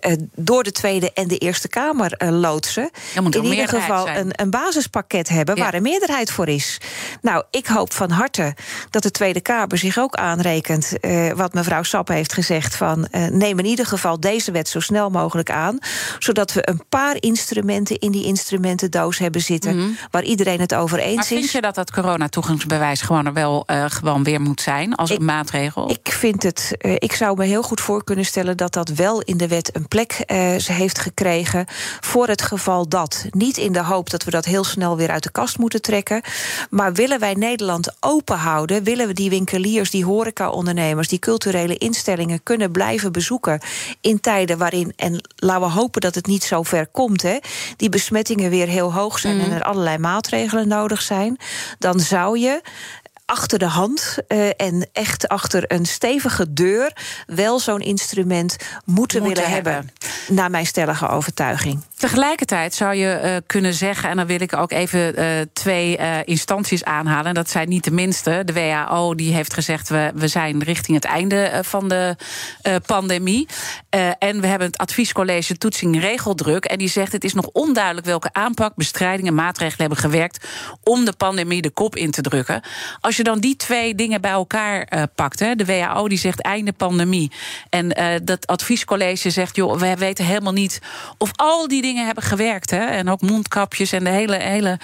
[0.06, 2.90] uh, door de Tweede en de Eerste Kamer uh, loodsen.
[3.14, 5.62] in ieder geval een, een, basispakket hebben ja.
[5.62, 6.80] waar een meerderheid voor is.
[7.22, 8.54] Nou, ik hoop van harte
[8.90, 13.58] dat de Tweede Kamer zich ook aanrekent uh, wat mevrouw Sap heeft gezegd van neem
[13.58, 15.78] in ieder geval deze wet zo snel mogelijk aan,
[16.18, 19.74] zodat we een paar instrumenten in die instrumentendoos hebben zitten.
[19.74, 19.96] Mm -hmm.
[20.10, 21.28] Waar iedereen het over eens maar is.
[21.28, 25.18] Vind je dat dat coronatoegangsbewijs gewoon er wel uh, gewoon weer moet zijn als ik,
[25.18, 25.90] een maatregel?
[25.90, 26.76] Ik vind het.
[26.78, 29.76] Uh, ik zou me heel goed voor kunnen stellen dat dat wel in de wet
[29.76, 31.66] een plek uh, heeft gekregen.
[32.00, 33.26] Voor het geval dat.
[33.30, 36.22] Niet in de hoop dat we dat heel snel weer uit de kast moeten trekken.
[36.70, 38.82] Maar willen wij Nederland open houden?
[38.82, 43.60] Willen we die winkeliers, die horecaondernemers, die culturele instellingen kunnen blijven bezoeken
[44.00, 47.29] in tijden waarin, en laten we hopen dat het niet zo ver komt, hè,
[47.76, 49.40] die besmettingen weer heel hoog zijn mm.
[49.40, 51.36] en er allerlei maatregelen nodig zijn,
[51.78, 52.60] dan zou je
[53.30, 56.92] achter de hand uh, en echt achter een stevige deur
[57.26, 59.72] wel zo'n instrument moeten, moeten willen hebben.
[59.72, 59.92] hebben.
[60.28, 61.80] Naar mijn stellige overtuiging.
[61.96, 66.84] Tegelijkertijd zou je uh, kunnen zeggen, en dan wil ik ook even uh, twee instanties
[66.84, 67.34] aanhalen.
[67.34, 68.42] Dat zijn niet de minste.
[68.44, 72.16] De WHO die heeft gezegd, we, we zijn richting het einde van de
[72.86, 73.48] pandemie.
[74.18, 76.64] en we hebben het adviescollege Toetsing Regeldruk.
[76.64, 80.46] En die zegt, het is nog onduidelijk welke aanpak, bestrijding en maatregelen hebben gewerkt
[80.82, 82.62] om de pandemie de kop in te drukken.
[83.00, 86.72] Als je dan die twee dingen bij elkaar pakt, hè, de WHO die zegt einde
[86.72, 87.30] pandemie.
[87.68, 90.80] En dat adviescollege zegt, joh, we weten helemaal niet
[91.18, 92.70] of al die dingen hebben gewerkt.
[92.70, 92.84] Hè?
[92.84, 94.78] En ook mondkapjes en de hele, hele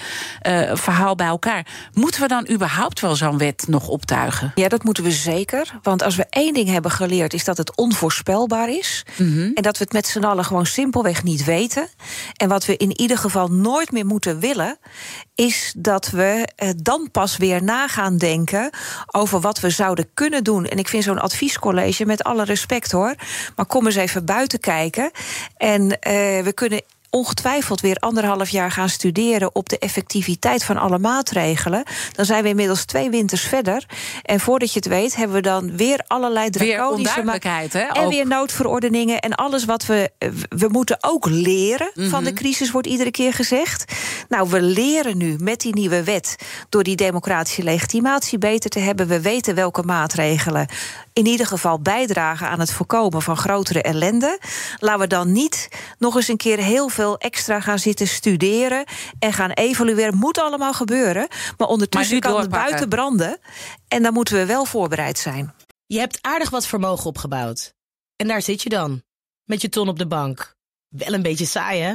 [0.47, 1.65] uh, verhaal bij elkaar.
[1.93, 4.51] Moeten we dan überhaupt wel zo'n wet nog optuigen?
[4.55, 5.79] Ja, dat moeten we zeker.
[5.81, 9.05] Want als we één ding hebben geleerd, is dat het onvoorspelbaar is.
[9.17, 9.51] Mm -hmm.
[9.53, 11.87] En dat we het met z'n allen gewoon simpelweg niet weten.
[12.35, 14.77] En wat we in ieder geval nooit meer moeten willen,
[15.35, 16.47] is dat we
[16.77, 18.17] dan pas weer na gaan
[19.11, 20.65] over wat we zouden kunnen doen.
[20.65, 23.15] En ik vind zo'n adviescollege, met alle respect hoor,
[23.55, 25.11] maar kom eens even buiten kijken.
[25.57, 25.97] En uh,
[26.43, 26.81] we kunnen
[27.17, 31.83] ongetwijfeld weer anderhalf jaar gaan studeren op de effectiviteit van alle maatregelen.
[32.11, 33.85] Dan zijn we inmiddels twee winters verder.
[34.23, 37.89] En voordat je het weet, hebben we dan weer allerlei draconische maatregelen.
[37.89, 40.11] En weer noodverordeningen en alles wat we.
[40.49, 42.11] We moeten ook leren mm -hmm.
[42.11, 43.93] van de crisis, wordt iedere keer gezegd.
[44.29, 46.35] Nou, we leren nu met die nieuwe wet
[46.69, 49.07] door die democratische legitimatie beter te hebben.
[49.07, 50.67] We weten welke maatregelen
[51.17, 54.39] in ieder geval bijdragen aan het voorkomen van grotere ellende.
[54.79, 58.85] Laten we dan niet nog eens een keer heel veel extra gaan zitten studeren
[59.19, 60.15] en gaan evalueren.
[60.15, 61.27] Moet allemaal gebeuren.
[61.57, 63.39] Maar ondertussen maar kan het buiten branden.
[63.87, 65.53] En dan moeten we wel voorbereid zijn.
[65.85, 67.73] Je hebt aardig wat vermogen opgebouwd.
[68.15, 69.03] En daar zit je dan,
[69.43, 70.55] met je ton op de bank.
[70.87, 71.93] Wel een beetje saai, hè?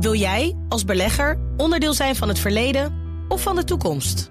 [0.00, 4.30] Wil jij, als belegger, onderdeel zijn van het verleden of van de toekomst?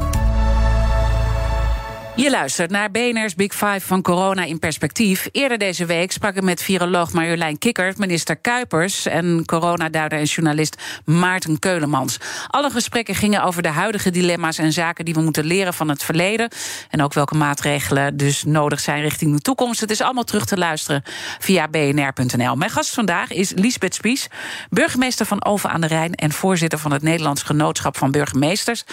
[2.21, 5.29] Je luistert naar BNR's Big Five van corona in perspectief.
[5.31, 10.81] Eerder deze week sprak ik met viroloog Marjolein Kikkert, minister Kuipers en coronaduider en journalist
[11.05, 12.17] Maarten Keulemans.
[12.47, 16.03] Alle gesprekken gingen over de huidige dilemma's en zaken die we moeten leren van het
[16.03, 16.49] verleden.
[16.89, 19.79] En ook welke maatregelen dus nodig zijn richting de toekomst.
[19.79, 21.03] Het is allemaal terug te luisteren
[21.39, 22.55] via bnr.nl.
[22.55, 24.27] Mijn gast vandaag is Liesbeth Spies,
[24.69, 28.83] burgemeester van Over aan de Rijn en voorzitter van het Nederlands Genootschap van Burgemeesters.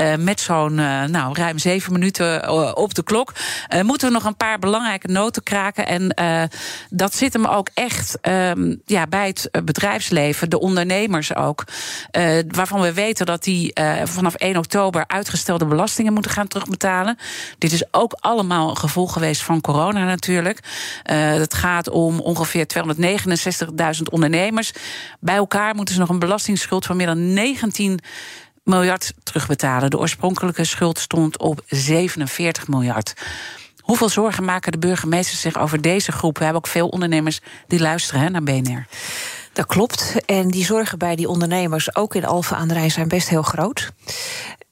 [0.00, 3.32] Uh, met zo'n uh, nou, ruim zeven minuten uh, op de klok.
[3.74, 5.86] Uh, moeten we nog een paar belangrijke noten kraken.
[5.86, 6.42] En uh,
[6.90, 11.64] dat zit hem ook echt um, ja, bij het bedrijfsleven, de ondernemers ook.
[12.48, 13.72] Waarvan we weten dat die
[14.04, 17.18] vanaf 1 oktober uitgestelde belastingen moeten gaan terugbetalen.
[17.58, 20.58] Dit is ook allemaal een gevolg geweest van corona natuurlijk.
[21.02, 22.66] het gaat om ongeveer
[23.96, 24.72] 269.000 ondernemers.
[25.20, 28.00] Bij elkaar moeten ze nog een belastingsschuld van meer dan 19
[28.64, 29.90] miljard terugbetalen.
[29.90, 33.14] De oorspronkelijke schuld stond op 47 miljard.
[33.80, 36.38] Hoeveel zorgen maken de burgemeesters zich over deze groep?
[36.38, 38.86] We hebben ook veel ondernemers die luisteren hè, naar BNR.
[39.52, 40.16] Dat klopt.
[40.26, 43.42] En die zorgen bij die ondernemers, ook in Alphen aan de Rijn, zijn best heel
[43.42, 43.92] groot.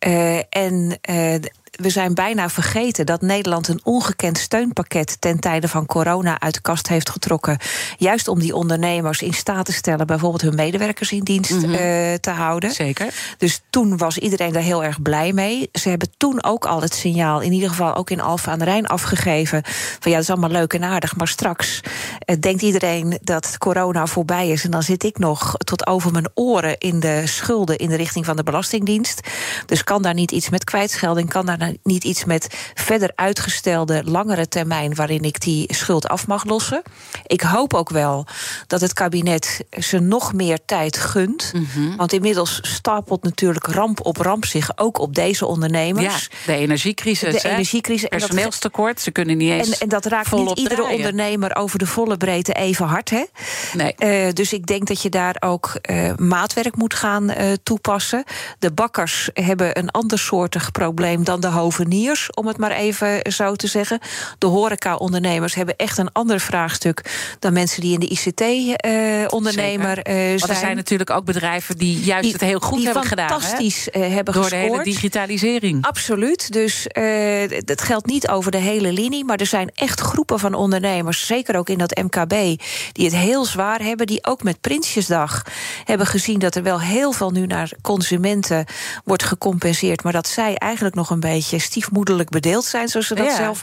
[0.07, 1.35] Uh, en uh,
[1.81, 6.61] we zijn bijna vergeten dat Nederland een ongekend steunpakket ten tijde van corona uit de
[6.61, 7.59] kast heeft getrokken.
[7.99, 11.73] Juist om die ondernemers in staat te stellen, bijvoorbeeld hun medewerkers in dienst mm -hmm.
[11.73, 11.79] uh,
[12.21, 12.71] te houden.
[12.71, 13.15] Zeker.
[13.39, 15.69] Dus toen was iedereen daar heel erg blij mee.
[15.73, 18.65] Ze hebben toen ook al het signaal, in ieder geval ook in Alfa aan de
[18.65, 19.63] Rijn, afgegeven.
[20.01, 21.81] van ja, dat is allemaal leuk en aardig, maar straks
[22.27, 24.65] uh, denkt iedereen dat corona voorbij is.
[24.65, 28.25] En dan zit ik nog tot over mijn oren in de schulden in de richting
[28.25, 29.21] van de Belastingdienst.
[29.67, 34.49] Dus kan daar niet iets met kwijtschelding, kan daar niet iets met verder uitgestelde langere
[34.49, 36.83] termijn waarin ik die schuld af mag lossen.
[37.27, 38.27] Ik hoop ook wel
[38.67, 41.53] dat het kabinet ze nog meer tijd gunt.
[41.55, 41.97] Mm -hmm.
[41.97, 46.29] Want inmiddels stapelt natuurlijk ramp op ramp zich ook op deze ondernemers.
[46.31, 47.43] Ja, de energiecrisis.
[47.43, 47.55] De hè?
[47.55, 48.09] energiecrisis.
[48.09, 49.71] Personeelstekort, ze kunnen niet eens.
[49.71, 50.97] En, en dat raakt niet iedere draaien.
[50.97, 53.11] ondernemer over de volle breedte even hard.
[53.11, 53.25] Hè?
[53.73, 53.95] Nee.
[53.99, 58.25] Uh, dus ik denk dat je daar ook uh, maatwerk moet gaan uh, toepassen.
[58.59, 63.55] De bakkers hebben een ander soortig probleem dan de hoveniers, om het maar even zo
[63.55, 63.99] te zeggen.
[64.39, 70.39] De horeca-ondernemers hebben echt een ander vraagstuk dan mensen die in de ICT-ondernemer uh, zijn.
[70.39, 73.29] Maar er zijn natuurlijk ook bedrijven die juist die, het heel goed hebben gedaan.
[73.29, 74.51] Fantastisch uh, hebben Door gescoord.
[74.51, 75.85] de hele digitalisering.
[75.85, 76.53] Absoluut.
[76.53, 79.25] Dus uh, dat geldt niet over de hele linie.
[79.25, 83.45] Maar er zijn echt groepen van ondernemers, zeker ook in dat MKB, die het heel
[83.45, 84.07] zwaar hebben.
[84.07, 85.43] Die ook met Prinsjesdag
[85.85, 88.65] hebben gezien dat er wel heel veel nu naar consumenten
[89.05, 90.03] wordt gecompenseerd.
[90.03, 93.37] Maar dat zij eigenlijk nog een beetje stiefmoederlijk bedeeld zijn, zoals ze dat Ja.
[93.37, 93.63] zelf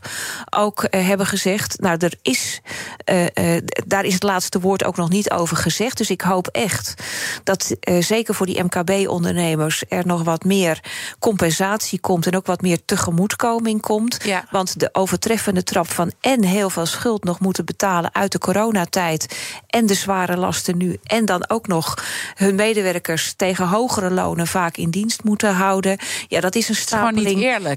[0.49, 1.79] ook uh, hebben gezegd.
[1.79, 2.61] Nou, er is,
[3.05, 5.97] uh, uh, daar is het laatste woord ook nog niet over gezegd.
[5.97, 6.93] Dus ik hoop echt
[7.43, 10.79] dat zeker voor die MKB-ondernemers er nog wat meer
[11.19, 14.17] compensatie komt en ook wat meer tegemoetkoming komt.
[14.23, 14.45] Ja.
[14.51, 19.37] Want de overtreffende trap van en heel veel schuld nog moeten betalen uit de coronatijd
[19.67, 22.03] en de zware lasten nu en dan ook nog
[22.35, 25.97] hun medewerkers tegen hogere lonen vaak in dienst moeten houden.
[26.27, 27.13] Ja, dat is een gewoon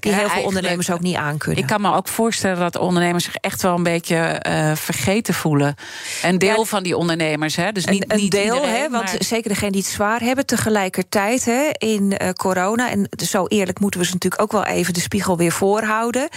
[0.00, 1.62] die heel veel ondernemers ook niet aankunnen.
[1.62, 5.74] Ik kan me ook voorstellen dat ondernemers zich echt wel een beetje uh, vergeten voelen.
[6.22, 7.72] Een deel Ja, van die ondernemers, hè?
[7.72, 10.46] Dus niet, een, niet deel, iedereen, hè, want maar- zeker degenen die het zwaar hebben,
[10.46, 12.90] tegelijkertijd hè, in uh, corona.
[12.90, 16.28] En zo eerlijk moeten we ze natuurlijk ook wel even de spiegel weer voorhouden.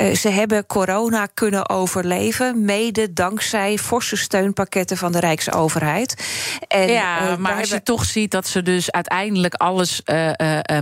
[0.00, 6.26] Uh, ze hebben corona kunnen overleven, mede dankzij forse steunpakketten van de Rijksoverheid.
[6.68, 10.02] En, ja, maar als je toch ziet dat ze dus uiteindelijk alles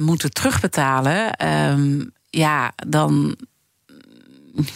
[0.01, 3.37] moeten terugbetalen, um, ja, dan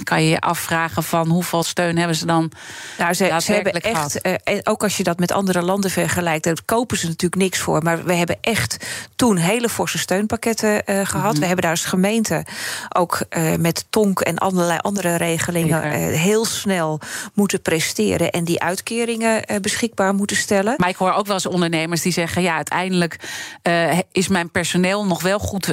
[0.02, 2.52] kan je je afvragen van hoeveel steun hebben ze dan
[2.98, 6.58] Nou, ze, ze hebben echt, en ook als je dat met andere landen vergelijkt, daar
[6.64, 7.82] kopen ze natuurlijk niks voor.
[7.82, 11.30] Maar we hebben echt toen hele forse steunpakketten uh, gehad.
[11.30, 11.40] Mhm.
[11.40, 12.44] We hebben daar als gemeente
[12.88, 17.00] ook uh, met Tonk en allerlei andere regelingen uh, heel snel
[17.34, 20.74] moeten presteren en die uitkeringen uh, beschikbaar moeten stellen.
[20.76, 23.16] Maar ik hoor ook wel eens ondernemers die zeggen: ja, uiteindelijk
[23.62, 25.66] uh, is mijn personeel nog wel goed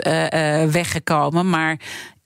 [0.71, 1.77] weggekomen, maar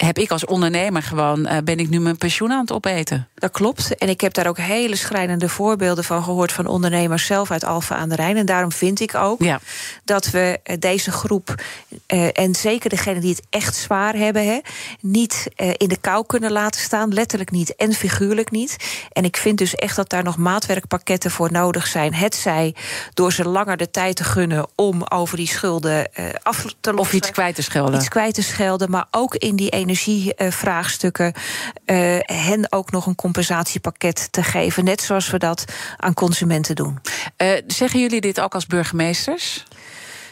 [0.05, 3.27] heb ik als ondernemer gewoon, uh, ben ik nu mijn pensioen aan het opeten.
[3.35, 3.95] Dat klopt.
[3.95, 7.95] En ik heb daar ook hele schrijnende voorbeelden van gehoord van ondernemers zelf uit Alfa
[7.95, 8.37] aan de Rijn.
[8.37, 9.59] En daarom vind ik ook ja.
[10.03, 11.55] dat we uh, deze groep,
[12.13, 14.59] uh, en zeker degenen die het echt zwaar hebben, hè,
[14.99, 15.47] niet
[15.77, 17.13] in de kou kunnen laten staan.
[17.13, 18.75] Letterlijk niet en figuurlijk niet.
[19.11, 22.13] En ik vind dus echt dat daar nog maatwerkpakketten voor nodig zijn.
[22.13, 22.75] Het zij
[23.13, 26.09] door ze langer de tijd te gunnen om over die schulden
[26.43, 26.97] af te lossen.
[26.99, 27.95] Of iets kwijt te schelden.
[27.95, 31.33] Iets kwijt te schelden, maar ook in die energievraagstukken
[31.85, 34.83] uh, hen ook nog een compensatiepakket te geven.
[34.83, 35.65] Net zoals we dat
[35.97, 36.99] aan consumenten doen.
[37.37, 39.63] Uh, zeggen jullie dit ook als burgemeesters?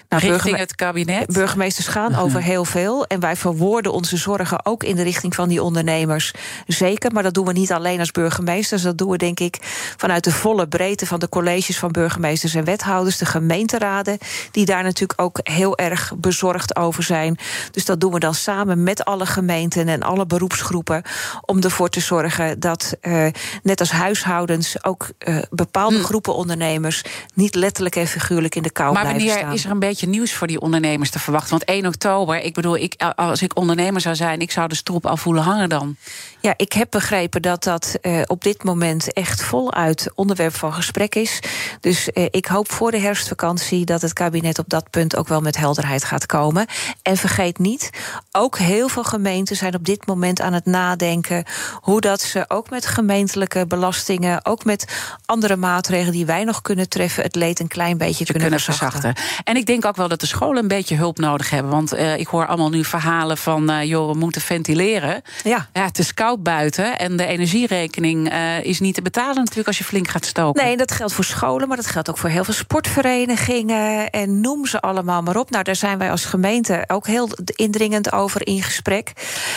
[0.09, 1.33] Nou, richting het kabinet?
[1.33, 2.21] Burgemeesters gaan mhm.
[2.21, 3.05] over heel veel.
[3.05, 6.33] En wij verwoorden onze zorgen ook in de richting van die ondernemers.
[6.67, 8.81] Zeker, maar dat doen we niet alleen als burgemeesters.
[8.81, 9.57] Dat doen we denk ik
[9.97, 13.17] vanuit de volle breedte van de colleges van burgemeesters en wethouders.
[13.17, 14.17] De gemeenteraden,
[14.51, 17.37] die daar natuurlijk ook heel erg bezorgd over zijn.
[17.71, 21.03] Dus dat doen we dan samen met alle gemeenten en alle beroepsgroepen.
[21.45, 23.27] Om ervoor te zorgen dat, uh,
[23.63, 26.03] net als huishoudens, ook uh, bepaalde hm.
[26.03, 27.01] groepen ondernemers
[27.33, 29.45] niet letterlijk en figuurlijk in de kou maar blijven staan.
[29.45, 31.49] Maar is er een beetje nieuws voor die ondernemers te verwachten?
[31.49, 35.05] Want 1 oktober, ik bedoel, ik, als ik ondernemer zou zijn, ik zou de strop
[35.05, 35.95] al voelen hangen dan.
[36.41, 41.15] Ja, ik heb begrepen dat dat uh, op dit moment echt voluit onderwerp van gesprek
[41.15, 41.39] is.
[41.79, 45.41] Dus uh, ik hoop voor de herfstvakantie dat het kabinet op dat punt ook wel
[45.41, 46.65] met helderheid gaat komen.
[47.01, 47.89] En vergeet niet,
[48.31, 51.45] ook heel veel gemeenten zijn op dit moment aan het nadenken
[51.81, 54.85] hoe dat ze ook met gemeentelijke belastingen, ook met
[55.25, 59.01] andere maatregelen die wij nog kunnen treffen, het leed een klein beetje kunnen, kunnen verzachten.
[59.01, 59.43] verzachten.
[59.43, 61.71] En ik denk ook wel dat de scholen een beetje hulp nodig hebben.
[61.71, 65.21] Want uh, ik hoor allemaal nu verhalen van, uh, joh, we moeten ventileren.
[65.43, 65.69] Ja.
[65.73, 69.77] ja, het is koud buiten en de energierekening uh, is niet te betalen natuurlijk als
[69.77, 70.63] je flink gaat stoken.
[70.63, 74.65] Nee, dat geldt voor scholen, maar dat geldt ook voor heel veel sportverenigingen en noem
[74.65, 75.49] ze allemaal maar op.
[75.49, 79.11] Nou, daar zijn wij als gemeente ook heel indringend over in gesprek.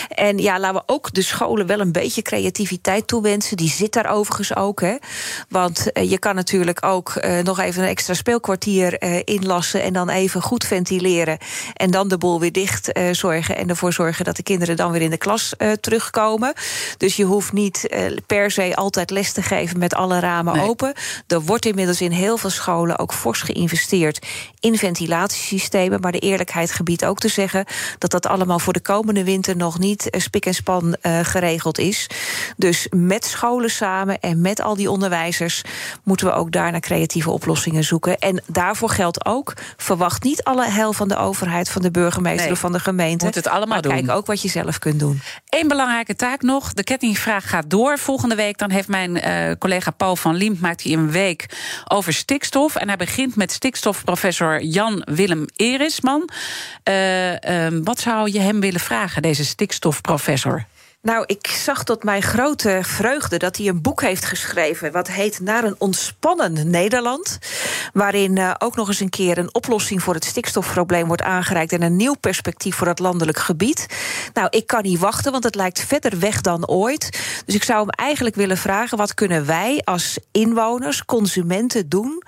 [0.08, 3.56] En ja, laten we ook de scholen wel een beetje creativiteit toewensen.
[3.56, 4.96] Die zit daar overigens ook, hè.
[5.48, 10.64] Want je kan natuurlijk ook nog even een extra speelkwartier inlassen en dan even goed
[10.64, 11.38] ventileren.
[11.74, 13.56] En dan de boel weer dicht uh, zorgen.
[13.56, 16.52] En ervoor zorgen dat de kinderen dan weer in de klas uh, terugkomen.
[16.96, 20.68] Dus je hoeft niet uh, per se altijd les te geven met alle ramen nee.
[20.68, 20.92] open.
[21.26, 24.26] Er wordt inmiddels in heel veel scholen ook fors geïnvesteerd
[24.60, 26.00] in ventilatiesystemen.
[26.00, 27.64] Maar de eerlijkheid gebiedt ook te zeggen
[27.98, 32.06] dat dat allemaal voor de komende winter nog niet spik en span geregeld is.
[32.56, 35.62] Dus met scholen samen en met al die onderwijzers
[36.02, 38.18] moeten we ook daar naar creatieve oplossingen zoeken.
[38.18, 42.52] En daarvoor geldt ook verwacht niet alle hel van de overheid, van de burgemeester nee,
[42.52, 43.24] of van de gemeente.
[43.24, 43.92] Moet het allemaal maar doen.
[43.92, 45.20] Kijk ook wat je zelf kunt doen.
[45.48, 46.72] Eén belangrijke taak nog.
[46.72, 47.98] De kettingvraag gaat door.
[47.98, 51.46] Volgende week dan heeft mijn uh, collega Paul van Liemt maakt hij een week
[51.88, 52.76] over stikstof.
[52.76, 56.28] En hij begint met stikstofprofessor Jan Willem Erisman.
[56.88, 57.36] Uh, uh,
[57.82, 60.66] wat zou je hem willen vragen, deze stikstofprofessor?
[61.02, 64.92] Nou, ik zag tot mijn grote vreugde dat hij een boek heeft geschreven.
[64.92, 67.38] wat heet Naar een ontspannen Nederland.
[67.92, 71.72] Waarin uh, ook nog eens een keer een oplossing voor het stikstofprobleem wordt aangereikt.
[71.72, 73.86] en een nieuw perspectief voor het landelijk gebied.
[74.32, 77.20] Nou, ik kan niet wachten, want het lijkt verder weg dan ooit.
[77.46, 82.22] Dus ik zou hem eigenlijk willen vragen: wat kunnen wij als inwoners, consumenten doen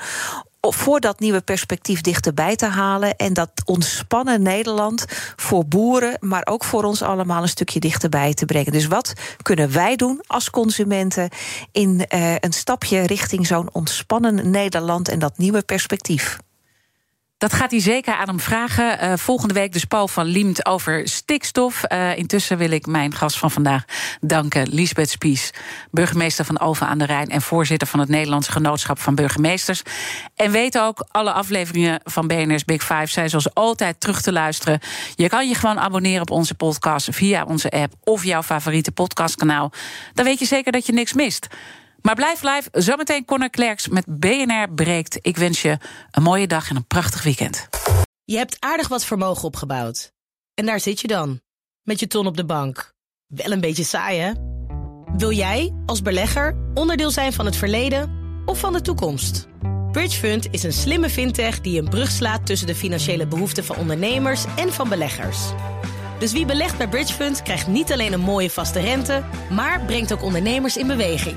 [0.73, 3.17] voor dat nieuwe perspectief dichterbij te halen.
[3.17, 5.05] En dat ontspannen Nederland
[5.37, 8.73] voor boeren, maar ook voor ons allemaal een stukje dichterbij te brengen.
[8.73, 9.13] Dus wat
[9.43, 11.29] kunnen wij doen als consumenten
[11.73, 16.39] in uh, een stapje richting zo'n ontspannen Nederland en dat nieuwe perspectief?
[17.45, 19.05] Dat gaat hij zeker aan hem vragen.
[19.05, 21.83] Uh, volgende week dus Paul van Liemt over stikstof.
[21.89, 23.85] Uh, intussen wil ik mijn gast van vandaag
[24.21, 24.69] danken.
[24.69, 25.51] Liesbeth Spies,
[25.91, 27.29] burgemeester van Alphen aan de Rijn...
[27.29, 29.83] en voorzitter van het Nederlands Genootschap van Burgemeesters.
[30.35, 33.07] En weet ook, alle afleveringen van BNR's Big Five...
[33.07, 34.81] zijn zoals altijd terug te luisteren.
[35.15, 37.95] Je kan je gewoon abonneren op onze podcast via onze app...
[38.05, 39.73] of jouw favoriete podcastkanaal.
[40.15, 41.49] Dan weet je zeker dat je niks mist.
[42.07, 42.69] Maar blijf live.
[42.73, 45.19] Zometeen Conor Klerks met BNR breekt.
[45.21, 45.79] Ik wens je
[46.11, 47.69] een mooie dag en een prachtig weekend.
[48.25, 50.13] Je hebt aardig wat vermogen opgebouwd.
[50.55, 51.41] En daar zit je dan,
[51.83, 52.93] met je ton op de bank.
[53.27, 54.33] Wel een beetje saai, hè?
[55.17, 58.11] Wil jij, als belegger, onderdeel zijn van het verleden
[58.47, 59.49] of van de toekomst?
[59.93, 64.45] Bridgefund is een slimme fintech die een brug slaat tussen de financiële behoeften van ondernemers
[64.57, 65.39] en van beleggers.
[66.19, 70.23] Dus wie belegt bij Bridgefund krijgt niet alleen een mooie vaste rente, maar brengt ook
[70.23, 71.37] ondernemers in beweging.